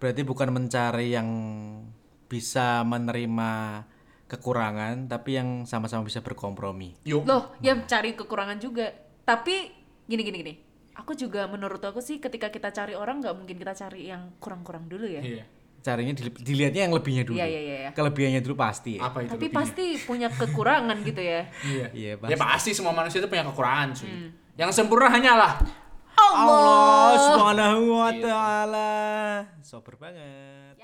Berarti 0.00 0.22
bukan 0.24 0.48
mencari 0.56 1.12
yang 1.12 1.28
bisa 2.26 2.82
menerima 2.82 3.84
kekurangan, 4.26 5.06
tapi 5.06 5.38
yang 5.38 5.70
sama-sama 5.70 6.02
bisa 6.02 6.18
berkompromi. 6.18 6.98
Yuk. 7.06 7.22
Loh, 7.30 7.54
ya 7.62 7.78
cari 7.86 8.18
kekurangan 8.18 8.58
juga. 8.58 8.90
Tapi 9.26 9.54
gini 10.06 10.22
gini 10.22 10.36
gini. 10.38 10.54
Aku 10.96 11.12
juga 11.12 11.44
menurut 11.44 11.82
aku 11.82 12.00
sih 12.00 12.16
ketika 12.16 12.48
kita 12.48 12.72
cari 12.72 12.96
orang 12.96 13.20
nggak 13.20 13.34
mungkin 13.36 13.58
kita 13.58 13.76
cari 13.76 14.08
yang 14.08 14.32
kurang-kurang 14.40 14.86
dulu 14.86 15.04
ya. 15.04 15.20
Iya. 15.20 15.44
Carinya 15.82 16.14
dili- 16.14 16.34
dilihatnya 16.34 16.82
yang 16.88 16.94
lebihnya 16.94 17.22
dulu. 17.22 17.36
Iya, 17.36 17.46
iya, 17.46 17.60
iya, 17.60 17.76
iya. 17.78 17.90
Kelebihannya 17.92 18.40
dulu 18.40 18.56
pasti 18.56 18.96
ya. 18.96 19.06
Apa 19.06 19.22
itu? 19.22 19.30
Tapi 19.36 19.46
lebihnya? 19.46 19.58
pasti 19.60 19.84
punya 20.02 20.28
kekurangan 20.32 20.96
gitu 21.04 21.20
ya. 21.20 21.42
Iya. 21.68 21.86
Iya, 21.92 22.12
Ya 22.16 22.36
pasti. 22.38 22.40
pasti 22.40 22.70
semua 22.72 22.94
manusia 22.94 23.18
itu 23.20 23.28
punya 23.28 23.44
kekurangan 23.44 23.88
cuy. 23.92 24.10
Yang 24.56 24.70
sempurna 24.72 25.12
hanyalah 25.12 25.52
Allah 26.16 27.12
Subhanahu 27.20 27.82
wa 27.92 28.10
taala. 28.16 28.90
Sober 29.60 30.00
banget. 30.00 30.78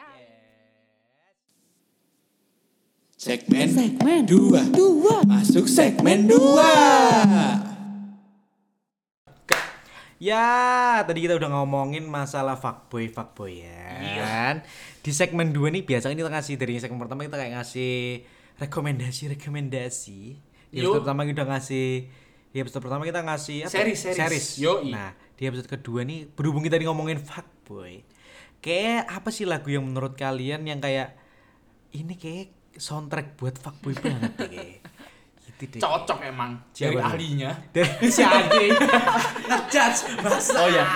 Segmen, 3.17 3.71
segmen 3.71 4.27
dua. 4.27 4.67
dua. 4.75 5.23
Masuk 5.23 5.71
segmen 5.71 6.27
dua. 6.27 6.75
Ya, 10.23 11.03
tadi 11.03 11.27
kita 11.27 11.35
udah 11.35 11.51
ngomongin 11.51 12.07
masalah 12.07 12.55
fuckboy 12.55 13.11
fuckboy 13.11 13.67
ya. 13.67 13.91
kan? 14.23 14.57
Di 15.03 15.11
segmen 15.11 15.51
2 15.51 15.75
nih 15.75 15.83
biasanya 15.83 16.15
kita 16.15 16.31
ngasih 16.31 16.55
dari 16.63 16.79
segmen 16.79 17.03
pertama 17.03 17.27
kita 17.27 17.43
kayak 17.43 17.59
ngasih 17.59 18.23
rekomendasi-rekomendasi. 18.63 20.23
Di 20.71 20.79
episode 20.79 21.03
pertama 21.03 21.27
kita 21.27 21.43
ngasih 21.43 22.07
di 22.55 22.59
episode 22.63 22.87
pertama 22.87 23.03
kita 23.03 23.19
ngasih 23.27 23.67
apa? 23.67 23.75
Series, 23.75 23.99
series. 24.15 24.47
Yoi. 24.63 24.95
Nah, 24.95 25.11
di 25.35 25.43
episode 25.43 25.67
kedua 25.67 26.07
nih 26.07 26.31
berhubung 26.31 26.63
kita 26.63 26.79
ngomongin 26.79 27.19
fuckboy. 27.19 28.07
Kayak 28.63 29.11
apa 29.11 29.35
sih 29.35 29.43
lagu 29.43 29.75
yang 29.75 29.83
menurut 29.91 30.15
kalian 30.15 30.63
yang 30.63 30.79
kayak 30.79 31.19
ini 31.99 32.15
kayak 32.15 32.55
soundtrack 32.79 33.35
buat 33.43 33.59
fuckboy 33.59 33.99
banget 33.99 34.39
deh 34.39 34.51
kayak. 34.55 34.82
Cocok 35.73 36.19
emang 36.23 36.51
dari 36.69 36.75
Siapa 36.75 36.99
tuh? 36.99 37.11
ahlinya. 37.13 37.51
Dari 37.71 38.09
si 38.15 38.21
anjing. 38.21 38.73
Ngejudge 39.49 40.01
Oh 40.55 40.69
ya. 40.69 40.87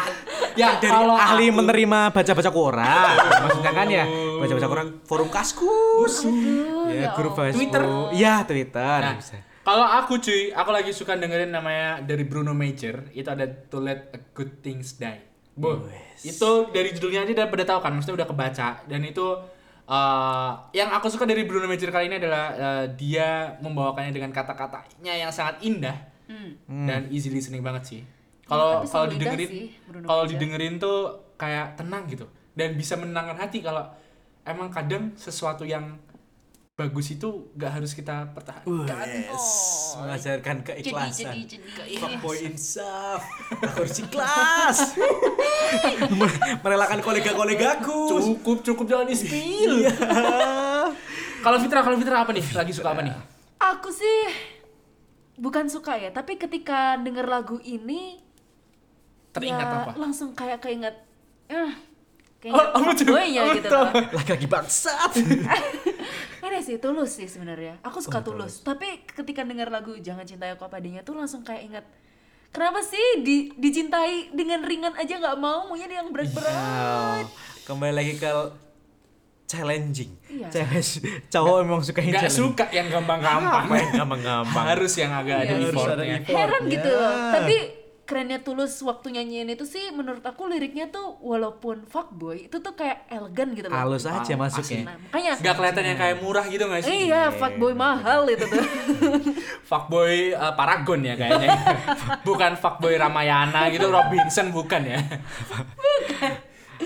Ya 0.57 0.81
dari 0.81 0.89
kalau 0.89 1.15
ahli 1.15 1.47
aku- 1.49 1.57
menerima 1.59 2.01
baca-baca 2.11 2.51
Quran. 2.51 3.15
Maksudnya 3.45 3.73
kan 3.73 3.87
ya 3.87 4.05
baca-baca 4.37 4.67
Quran 4.67 4.89
forum 5.03 5.29
kaskus. 5.29 6.15
Ya 6.89 7.13
grup 7.13 7.35
Facebook. 7.35 7.61
Twitter. 7.63 7.83
iya 8.13 8.35
Twitter. 8.43 9.01
Nah, 9.03 9.15
bisa. 9.17 9.37
kalau 9.63 9.85
aku 9.85 10.17
cuy, 10.17 10.51
aku 10.51 10.71
lagi 10.71 10.91
suka 10.91 11.15
dengerin 11.15 11.51
namanya 11.51 12.01
dari 12.01 12.23
Bruno 12.23 12.53
Major, 12.53 13.11
itu 13.11 13.27
ada 13.27 13.45
To 13.45 13.79
Let 13.79 14.15
a 14.15 14.21
Good 14.31 14.63
Things 14.63 14.95
Die. 14.97 15.21
Bu, 15.53 15.89
itu 16.19 16.51
dari 16.69 16.93
judulnya 16.93 17.25
aja 17.25 17.33
udah 17.33 17.49
pada 17.49 17.65
tahu 17.65 17.81
kan, 17.81 17.91
maksudnya 17.91 18.17
udah 18.21 18.29
kebaca. 18.29 18.69
Dan 18.85 19.03
itu 19.03 19.27
eh, 19.87 20.51
yang 20.75 20.91
aku 20.93 21.07
suka 21.07 21.25
dari 21.25 21.47
Bruno 21.47 21.71
Major 21.71 21.91
kali 21.95 22.11
ini 22.11 22.19
adalah 22.19 22.45
eh, 22.55 22.85
dia 22.99 23.55
membawakannya 23.63 24.13
dengan 24.13 24.35
kata-katanya 24.35 25.15
yang 25.15 25.31
sangat 25.31 25.63
indah 25.63 25.97
dan 26.67 27.07
easy 27.15 27.31
listening 27.31 27.63
banget 27.63 27.83
sih. 27.87 28.01
Kalau 28.47 28.83
tapi 28.83 28.91
kalau 28.91 29.07
didengerin, 29.11 29.51
kalau 30.07 30.23
Major. 30.27 30.33
didengerin 30.35 30.75
tuh 30.79 30.99
kayak 31.39 31.79
tenang 31.79 32.07
gitu 32.11 32.27
dan 32.57 32.75
bisa 32.75 32.97
menenangkan 32.97 33.37
hati 33.37 33.61
kalau 33.61 33.85
emang 34.47 34.71
kadang 34.71 35.13
sesuatu 35.19 35.67
yang 35.67 35.99
bagus 36.77 37.09
itu 37.09 37.49
gak 37.57 37.73
harus 37.73 37.97
kita 37.97 38.37
pertahankan. 38.37 39.09
yes 39.09 39.47
mengajarkan 39.97 40.57
keikhlasan 40.63 41.33
Jadi, 41.35 41.57
jadi, 41.57 41.69
jadi. 41.73 41.97
fuckboy 41.97 42.37
insaf 42.45 43.25
Aku 43.65 43.81
harus 43.81 43.97
ikhlas 43.97 44.79
merelakan 46.63 47.01
kolega-kolegaku 47.01 48.13
Cukup, 48.13 48.61
cukup 48.61 48.85
jangan 48.87 49.09
di 49.09 49.17
spill. 49.17 49.89
kalau 51.41 51.57
Fitra, 51.57 51.81
kalau 51.81 51.97
Fitra 51.97 52.17
apa 52.21 52.31
nih? 52.31 52.45
Lagi 52.53 52.73
suka 52.73 52.93
apa 52.93 53.01
nih? 53.01 53.15
Aku 53.57 53.89
sih 53.89 54.29
bukan 55.35 55.67
suka 55.67 55.97
ya, 55.97 56.13
tapi 56.13 56.37
ketika 56.37 57.01
denger 57.01 57.25
lagu 57.25 57.57
ini 57.59 58.21
Teringat 59.33 59.65
ya 59.65 59.77
apa? 59.83 59.91
langsung 59.97 60.33
kayak 60.33 60.61
keinget 60.61 60.93
eh 61.49 61.57
Oh, 61.57 61.73
keinget 62.39 62.69
apa 62.69 62.91
tuh? 62.93 63.05
fuckboy-nya 63.09 63.41
Apa 63.43 63.55
gitu 63.55 63.69
loh. 63.71 63.91
lagi-lagi 64.13 64.47
bangsat 64.47 65.13
Ini 66.47 66.61
sih 66.61 66.77
tulus 66.77 67.11
sih 67.13 67.27
sebenarnya. 67.27 67.83
Aku 67.83 67.99
suka 67.99 68.21
tulus. 68.21 68.61
Tapi 68.61 68.87
ketika 69.05 69.43
dengar 69.43 69.67
lagu 69.69 69.93
Jangan 69.97 70.23
Cintai 70.23 70.51
Aku 70.51 70.63
Apa 70.63 70.77
Adanya 70.77 71.03
tuh 71.03 71.13
langsung 71.13 71.43
kayak 71.43 71.63
ingat 71.65 71.85
Kenapa 72.49 72.81
sih 72.81 72.97
di, 73.21 73.51
dicintai 73.53 74.31
dengan 74.31 74.63
ringan 74.63 74.95
aja 74.95 75.15
nggak 75.15 75.37
mau, 75.37 75.67
maunya 75.67 75.91
yang 75.91 76.09
berat-berat. 76.09 77.27
Wow. 77.27 77.29
kembali 77.67 77.93
lagi 77.93 78.15
ke 78.15 78.31
challenging 79.45 80.11
Iya. 80.27 80.49
cewek 80.49 80.83
cowok 81.29 81.57
emang 81.61 81.81
suka 81.81 82.01
yang 82.01 82.13
Gak 82.13 82.23
challenging 82.25 82.51
suka 82.51 82.65
yang 82.73 82.87
gampang-gampang. 82.89 83.65
yang 83.69 83.93
gampang-gampang 83.97 84.65
Harus 84.69 84.93
yang 84.97 85.13
agak 85.13 85.37
ada 85.37 85.45
Iya, 85.45 85.55
harus 85.57 85.69
effortnya. 85.69 85.95
ada 85.97 86.05
effort. 86.17 86.35
Heran 86.37 86.63
gitu 86.67 86.89
Ya. 86.89 86.97
loh. 86.97 87.13
Tapi 87.33 87.57
kerennya 88.07 88.39
tulus 88.39 88.79
waktu 88.81 89.13
nyanyiin 89.13 89.51
itu 89.51 89.67
sih 89.67 89.91
menurut 89.91 90.23
aku 90.23 90.47
liriknya 90.47 90.89
tuh 90.89 91.19
walaupun 91.19 91.85
fuckboy 91.85 92.47
itu 92.47 92.57
tuh 92.57 92.73
kayak 92.73 93.11
elegan 93.11 93.51
gitu 93.53 93.67
loh. 93.67 93.75
halus 93.75 94.07
aja 94.07 94.33
Ah, 94.33 94.39
masuknya 94.39 94.87
Nah, 94.87 94.97
makanya 94.97 95.33
Gak 95.37 95.55
kelihatan 95.59 95.85
yang 95.85 95.99
kayak 95.99 96.17
murah 96.23 96.47
gitu 96.47 96.65
gak 96.65 96.83
sih? 96.83 97.11
Iya, 97.11 97.35
fuckboy 97.35 97.75
mahal 97.75 98.31
itu 98.31 98.47
tuh. 98.47 98.63
fuckboy 99.71 100.31
eh, 100.31 100.53
Paragon 100.55 101.01
ya 101.03 101.15
kayaknya. 101.15 101.51
bukan 102.29 102.55
fuckboy 102.55 102.95
Ramayana 102.95 103.67
gitu, 103.69 103.91
Robinson 103.91 104.55
bukan 104.55 104.87
ya. 104.87 104.99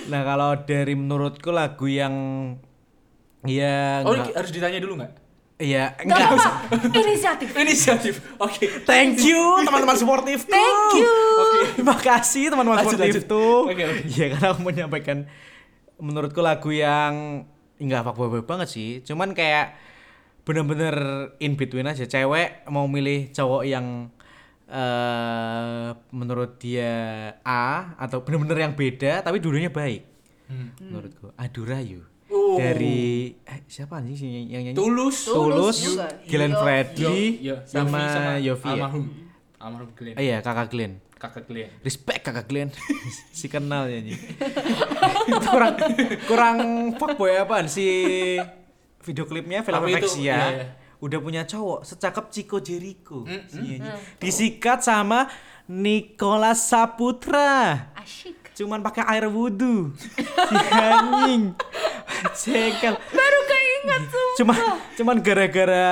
Nah 0.09 0.23
kalau 0.25 0.57
dari 0.63 0.95
menurutku 0.95 1.51
lagu 1.51 1.85
yang 1.85 2.15
ya 3.43 4.03
Oh, 4.03 4.15
harus 4.15 4.51
ditanya 4.51 4.81
dulu 4.81 5.01
nggak? 5.01 5.13
Ya 5.61 5.93
Gak 5.93 6.09
enggak 6.09 6.19
apa-apa. 6.25 6.77
Inisiatif. 7.05 7.49
Inisiatif. 7.53 8.15
Oke. 8.41 8.67
Thank 8.89 9.21
you 9.23 9.39
teman-teman 9.69 9.97
sportif 10.01 10.49
tuh. 10.49 10.57
Thank 10.57 11.05
you. 11.05 11.13
Terima 11.77 11.97
kasih 12.01 12.45
teman-teman 12.49 12.81
sportif 12.83 13.29
tuh. 13.29 13.69
Oke, 13.69 13.85
oke. 13.85 14.03
Iya 14.09 14.27
karena 14.35 14.47
aku 14.57 14.61
menyampaikan 14.65 15.29
menurutku 16.01 16.41
lagu 16.41 16.73
yang 16.73 17.45
enggak 17.77 18.09
fuckboy 18.09 18.43
banget 18.43 18.69
sih. 18.73 18.91
Cuman 19.05 19.37
kayak 19.37 19.77
bener-bener 20.49 20.97
in 21.39 21.55
between 21.55 21.87
aja. 21.87 22.09
Cewek 22.09 22.65
mau 22.73 22.89
milih 22.89 23.31
cowok 23.31 23.63
yang 23.69 24.09
eh 24.71 25.89
menurut 26.15 26.63
dia 26.63 26.95
A 27.43 27.95
atau 27.99 28.23
bener-bener 28.23 28.65
yang 28.65 28.75
beda 28.75 29.21
tapi 29.23 29.39
dulunya 29.39 29.69
baik. 29.71 30.03
Menurutku 30.83 31.31
Adurayu. 31.39 32.10
Oh. 32.51 32.59
Dari 32.59 33.31
eh, 33.47 33.59
siapa 33.71 34.03
sih 34.03 34.19
sih 34.19 34.27
yang 34.27 34.47
yang 34.51 34.63
nyanyi? 34.71 34.77
Tulus. 34.77 35.31
Tulus, 35.31 35.77
juga. 35.79 36.11
Glenn. 36.27 36.55
Fredly, 36.59 37.39
Yo, 37.39 37.55
yo, 37.55 37.57
sama 37.63 38.35
Yofi 38.43 38.67
ya. 38.67 38.75
Almarhum. 38.75 39.05
Almarhum 39.63 39.91
Glenn. 39.95 40.15
Oh 40.19 40.23
iya, 40.23 40.43
kakak 40.43 40.67
Glenn. 40.75 40.99
Kakak 41.15 41.45
Glenn. 41.47 41.71
Respect 41.85 42.21
kakak 42.27 42.47
Glenn. 42.51 42.75
si 43.39 43.47
kenal 43.47 43.87
nyanyi. 43.87 44.19
kurang 45.53 45.77
kurang 46.27 46.57
fuckboy 46.97 47.39
apaan 47.39 47.69
si 47.69 47.87
video 49.05 49.25
klipnya 49.29 49.63
film 49.63 49.79
Apa 49.79 49.87
itu? 49.87 49.95
Perfeksia. 50.01 50.25
Iya, 50.27 50.49
iya. 50.51 50.67
Udah 51.01 51.19
punya 51.21 51.43
cowok 51.49 51.87
secakep 51.87 52.27
Chico 52.29 52.59
Jericho. 52.61 53.25
Mm, 53.25 53.43
Si 53.47 53.59
nyanyi. 53.61 53.91
Disikat 54.19 54.83
sama 54.83 55.29
Nicholas 55.71 56.67
Saputra. 56.67 57.93
Asyik. 57.95 58.53
Cuman 58.57 58.85
pakai 58.85 59.05
air 59.09 59.29
wudhu. 59.29 59.97
si 60.51 60.57
anjing. 60.69 61.57
Cekel. 62.35 62.95
Baru 62.97 63.41
keinget 63.47 64.03
tuh. 64.11 64.31
Cuma 64.43 64.55
cuman 64.97 65.17
gara-gara 65.21 65.89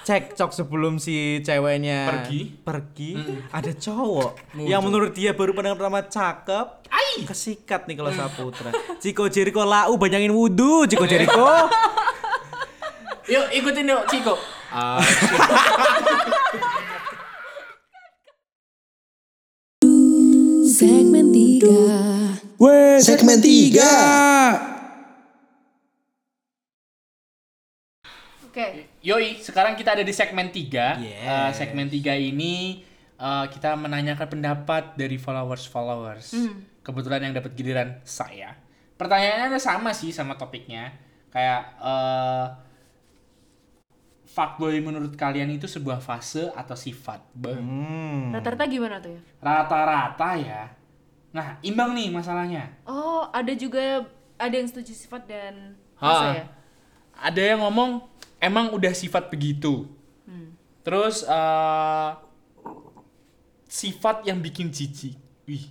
cekcok 0.00 0.50
sebelum 0.52 0.96
si 0.96 1.44
ceweknya 1.44 2.08
Pergi. 2.08 2.40
pergi 2.64 3.12
ada 3.52 3.68
cowok 3.68 4.56
yang 4.64 4.80
menurut 4.80 5.12
dia 5.12 5.36
baru 5.36 5.52
pandang 5.52 5.76
pertama 5.76 6.00
cakep 6.00 6.66
kesikat 7.28 7.84
nih 7.84 8.00
kalau 8.00 8.08
Saputra 8.08 8.72
Ciko 8.96 9.28
Jericho 9.28 9.60
lau 9.60 9.92
banyakin 10.00 10.32
wudhu 10.32 10.88
Ciko 10.88 11.04
Jericho 11.04 11.44
Yuk 13.30 13.46
ikutin 13.54 13.86
yuk 13.86 14.02
Ciko. 14.10 14.34
Ah, 14.74 14.98
Segmen 20.70 21.30
3 21.30 23.02
Segmen 23.04 23.38
3 23.38 24.79
Oke. 28.50 28.90
Yoi, 28.98 29.38
sekarang 29.38 29.78
kita 29.78 29.94
ada 29.94 30.02
di 30.02 30.10
segmen 30.10 30.50
3. 30.50 30.98
Yes. 30.98 31.54
segmen 31.54 31.86
3 31.86 32.18
ini 32.18 32.82
eh, 33.14 33.46
kita 33.46 33.78
menanyakan 33.78 34.26
pendapat 34.26 34.98
dari 34.98 35.14
followers-followers. 35.14 36.34
Kebetulan 36.82 37.30
yang 37.30 37.34
dapat 37.38 37.54
giliran 37.54 38.02
saya. 38.02 38.58
Pertanyaannya 38.98 39.62
sama 39.62 39.94
sih 39.94 40.10
sama 40.10 40.34
topiknya. 40.34 40.90
Kayak 41.30 41.78
eh 41.78 42.46
fuckboy 44.30 44.78
menurut 44.78 45.14
kalian 45.14 45.50
itu 45.50 45.66
sebuah 45.66 45.98
fase 45.98 46.50
atau 46.54 46.74
sifat? 46.74 47.22
Hmm. 47.38 48.30
Rata-rata 48.34 48.66
gimana 48.66 48.98
tuh 48.98 49.14
ya? 49.14 49.20
Rata-rata 49.38 50.30
ya. 50.38 50.62
Nah, 51.30 51.58
imbang 51.62 51.94
nih 51.94 52.10
masalahnya. 52.10 52.66
Oh, 52.82 53.30
ada 53.30 53.54
juga 53.54 54.06
ada 54.38 54.54
yang 54.54 54.66
setuju 54.66 54.90
sifat 54.90 55.22
dan 55.30 55.78
Ha. 55.98 56.06
fase 56.06 56.26
ya? 56.42 56.46
Ada 57.20 57.42
yang 57.54 57.60
ngomong 57.62 58.02
emang 58.40 58.72
udah 58.72 58.90
sifat 58.90 59.28
begitu. 59.28 59.86
Terus 60.80 61.22
eh 61.22 62.10
sifat 63.70 64.26
yang 64.26 64.42
bikin 64.42 64.72
jijik. 64.74 65.14
Wih, 65.46 65.70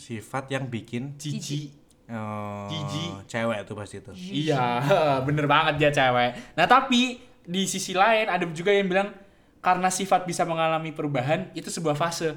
sifat 0.00 0.48
yang 0.48 0.64
bikin 0.64 1.12
jijik. 1.20 1.76
oh, 2.08 2.64
Jijik. 2.72 3.28
cewek 3.28 3.68
tuh 3.68 3.76
pasti 3.76 4.00
tuh 4.00 4.16
Iya, 4.16 4.80
bener 5.28 5.44
banget 5.44 5.76
dia 5.76 5.90
cewek. 5.92 6.56
Nah 6.56 6.64
tapi 6.64 7.20
di 7.44 7.68
sisi 7.68 7.92
lain 7.92 8.32
ada 8.32 8.48
juga 8.48 8.72
yang 8.72 8.88
bilang 8.88 9.12
karena 9.60 9.92
sifat 9.92 10.24
bisa 10.24 10.48
mengalami 10.48 10.88
perubahan 10.96 11.52
itu 11.52 11.68
sebuah 11.68 11.92
fase. 11.92 12.32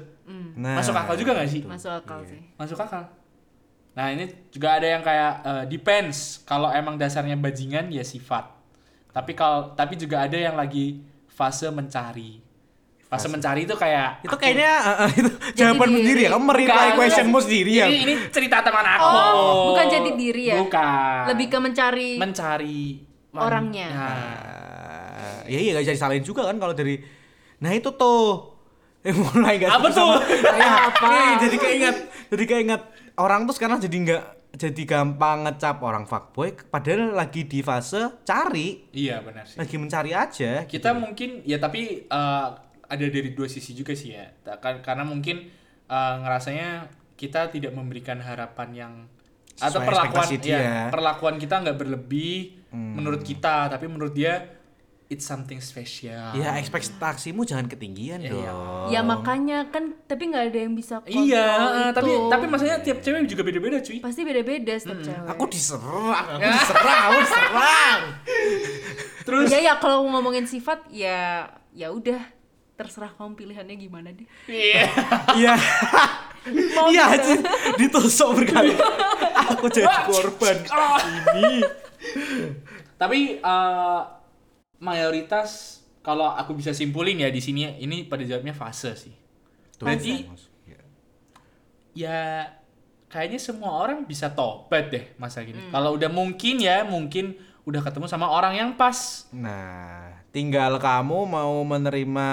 nah, 0.58 0.76
Masuk 0.76 0.92
akal 0.92 1.16
juga 1.16 1.32
gak 1.40 1.48
sih? 1.48 1.62
Masuk 1.64 1.88
akal 1.88 2.20
sih. 2.28 2.40
Masuk 2.60 2.76
akal. 2.76 3.08
Nah 3.96 4.12
ini 4.12 4.28
juga 4.52 4.76
ada 4.76 4.84
yang 4.84 5.00
kayak 5.00 5.32
eh, 5.40 5.64
depends. 5.72 6.44
Kalau 6.44 6.68
emang 6.68 7.00
dasarnya 7.00 7.40
bajingan 7.40 7.88
ya 7.88 8.04
sifat. 8.04 8.44
Tapi 9.12 9.32
kalau 9.32 9.72
tapi 9.72 9.94
juga 9.94 10.24
ada 10.24 10.34
yang 10.34 10.54
lagi 10.54 10.98
fase 11.26 11.68
mencari. 11.68 12.40
Fase 13.04 13.28
mencari 13.28 13.62
itu 13.62 13.76
kayak 13.76 14.24
itu 14.24 14.32
kayaknya 14.32 14.72
eh, 14.72 14.96
eh, 14.98 15.10
itu 15.14 15.30
jawaban 15.54 15.84
diri. 15.86 15.96
sendiri 15.98 16.20
ya 16.22 16.30
kamu 16.32 16.44
mereply 16.46 16.88
questionmu 16.96 17.38
sendiri 17.38 17.72
ya 17.74 17.86
Ini, 17.86 17.98
ini 18.02 18.14
cerita 18.32 18.64
teman 18.64 18.86
aku. 18.88 19.04
Oh, 19.04 19.52
bukan 19.68 19.84
jadi 19.86 20.10
diri 20.14 20.44
ya? 20.48 20.56
Bukan. 20.56 21.20
Lebih 21.28 21.46
ke 21.46 21.58
mencari 21.58 22.10
mencari 22.16 22.82
orangnya. 23.30 23.88
Nah, 23.90 24.08
Ah, 25.14 25.38
ya 25.44 25.54
iya 25.56 25.70
gak 25.72 25.84
bisa 25.84 25.94
disalahin 25.94 26.24
juga 26.24 26.42
kan 26.44 26.56
kalau 26.56 26.72
dari 26.72 26.98
nah 27.58 27.70
itu 27.70 27.92
tuh 27.92 28.56
eh 29.06 29.12
mulai 29.12 29.54
gak 29.56 29.70
Apa 29.70 29.86
suka 29.86 29.92
sama- 29.92 30.16
tuh? 30.16 30.20
Kayak 30.42 30.72
apa 30.88 31.10
jadi 31.38 31.56
keinget 31.58 31.96
jadi 32.26 32.44
keinget 32.44 32.82
orang 33.14 33.44
tuh 33.44 33.52
sekarang 33.52 33.76
jadi 33.76 33.92
nggak 33.94 34.22
jadi 34.52 34.82
gampang 34.84 35.44
ngecap 35.44 35.80
orang 35.80 36.04
fuckboy 36.04 36.52
padahal 36.52 37.12
lagi 37.12 37.42
di 37.42 37.60
fase 37.60 38.20
cari 38.22 38.84
iya 38.92 39.18
benar 39.18 39.44
sih. 39.44 39.56
lagi 39.56 39.76
mencari 39.76 40.12
aja 40.12 40.64
Kita 40.64 40.92
mungkin 40.92 41.40
ya 41.42 41.56
tapi 41.56 42.04
eh, 42.04 42.48
ada 42.84 43.06
dari 43.08 43.32
dua 43.32 43.48
sisi 43.48 43.72
juga 43.72 43.92
sih 43.92 44.12
ya. 44.12 44.28
Kar- 44.58 44.80
Karena 44.80 45.02
mungkin 45.02 45.48
eh, 45.86 46.14
ngerasanya 46.18 46.86
kita 47.14 47.48
tidak 47.48 47.72
memberikan 47.72 48.18
harapan 48.18 48.68
yang 48.72 48.92
atau 49.54 49.80
perlakuan 49.80 50.28
dia. 50.36 50.58
ya, 50.58 50.78
perlakuan 50.88 51.36
kita 51.36 51.60
nggak 51.60 51.78
berlebih 51.78 52.60
menurut 52.72 53.20
kita, 53.20 53.68
tapi 53.68 53.84
menurut 53.84 54.12
dia 54.12 54.40
it's 55.12 55.22
something 55.22 55.60
special. 55.60 56.32
ya 56.32 56.56
ekspektasimu 56.56 57.44
jangan 57.44 57.66
ketinggian 57.66 58.18
Iya, 58.18 58.30
dong 58.30 58.40
iya. 58.42 58.54
Ya 58.90 59.00
makanya 59.02 59.68
kan 59.68 59.92
tapi 60.02 60.26
nggak 60.26 60.44
ada 60.48 60.58
yang 60.58 60.72
bisa 60.72 60.98
kontrol 60.98 61.22
Iya, 61.22 61.46
itu. 61.52 61.92
tapi 61.92 62.10
tapi 62.26 62.44
maksudnya 62.46 62.76
tiap 62.80 62.98
cewek 62.98 63.28
juga 63.28 63.42
beda-beda 63.42 63.78
cuy. 63.78 63.98
pasti 63.98 64.20
beda-beda 64.22 64.72
setiap 64.74 64.98
cewek. 64.98 65.28
aku 65.28 65.44
diserang 65.46 66.08
aku 66.32 66.48
diserang 66.48 67.00
aku 67.04 67.18
diserang 67.22 68.00
Terus 69.22 69.46
Ya 69.48 69.58
ya 69.60 69.74
kalau 69.76 70.02
ngomongin 70.08 70.44
sifat 70.44 70.88
ya 70.88 71.46
ya 71.70 71.88
udah 71.88 72.18
terserah 72.72 73.12
kamu 73.12 73.36
pilihannya 73.36 73.76
gimana 73.76 74.08
deh. 74.10 74.26
iya. 74.48 74.88
iya 75.32 75.54
iya 76.88 77.04
anjir. 77.08 77.38
ditusuk 77.76 78.34
berkali 78.34 78.74
aku 79.46 79.68
jadi 79.68 79.86
korban 80.02 80.56
ini 81.30 81.62
Tapi 82.94 83.18
eh, 83.36 84.00
mayoritas 84.82 85.78
kalau 86.02 86.26
aku 86.26 86.58
bisa 86.58 86.74
simpulin 86.74 87.22
ya 87.22 87.30
di 87.30 87.38
sini 87.38 87.78
ini 87.78 88.02
pada 88.10 88.26
jawabnya 88.26 88.50
fase 88.50 88.98
sih. 88.98 89.14
Berarti 89.78 90.26
ya 91.94 92.48
kayaknya 93.06 93.38
semua 93.38 93.70
orang 93.78 94.02
bisa 94.02 94.32
tobat 94.34 94.90
deh 94.90 95.14
masa 95.14 95.46
gini. 95.46 95.70
Kalau 95.70 95.94
udah 95.94 96.10
mungkin 96.10 96.58
ya 96.58 96.82
mungkin 96.82 97.38
udah 97.62 97.78
ketemu 97.86 98.10
sama 98.10 98.26
orang 98.26 98.58
yang 98.58 98.70
pas. 98.74 99.30
Nah, 99.30 100.18
tinggal 100.34 100.82
kamu 100.82 101.30
mau 101.30 101.54
menerima 101.62 102.28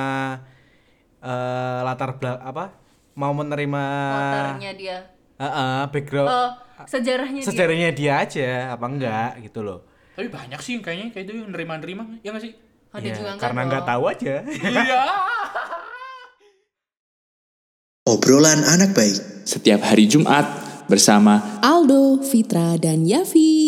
eh, 1.21 1.79
latar 1.85 2.17
belakang 2.17 2.41
apa? 2.41 2.65
Mau 3.13 3.35
menerima 3.35 3.83
Latarnya 4.09 4.71
dia. 4.73 4.97
Eh, 5.39 5.45
eh, 5.45 5.81
background 5.91 6.29
Oh, 6.31 6.49
sejarahnya 6.87 7.41
dia. 7.43 7.47
sejarahnya 7.51 7.89
dia 7.91 8.13
aja 8.23 8.49
apa 8.73 8.85
enggak 8.87 9.31
gitu 9.45 9.61
loh. 9.61 9.88
Tapi 10.19 10.27
banyak 10.27 10.59
sih 10.59 10.75
yang 10.75 10.83
kayaknya 10.83 11.15
kayak 11.15 11.31
itu 11.31 11.33
yang 11.39 11.55
nerima-nerima 11.55 12.03
ya 12.19 12.35
nggak 12.35 12.43
sih? 12.43 12.51
Ada 12.91 13.07
Ya, 13.07 13.15
juga 13.15 13.31
karena 13.39 13.61
nggak 13.71 13.85
tahu 13.87 14.03
aja. 14.03 14.35
Iya. 14.51 15.01
Obrolan 18.11 18.67
anak 18.67 18.91
baik. 18.91 19.15
Setiap 19.47 19.79
hari 19.79 20.11
Jumat 20.11 20.43
bersama 20.91 21.39
Aldo, 21.63 22.19
Fitra, 22.19 22.75
dan 22.75 23.07
Yafi 23.07 23.58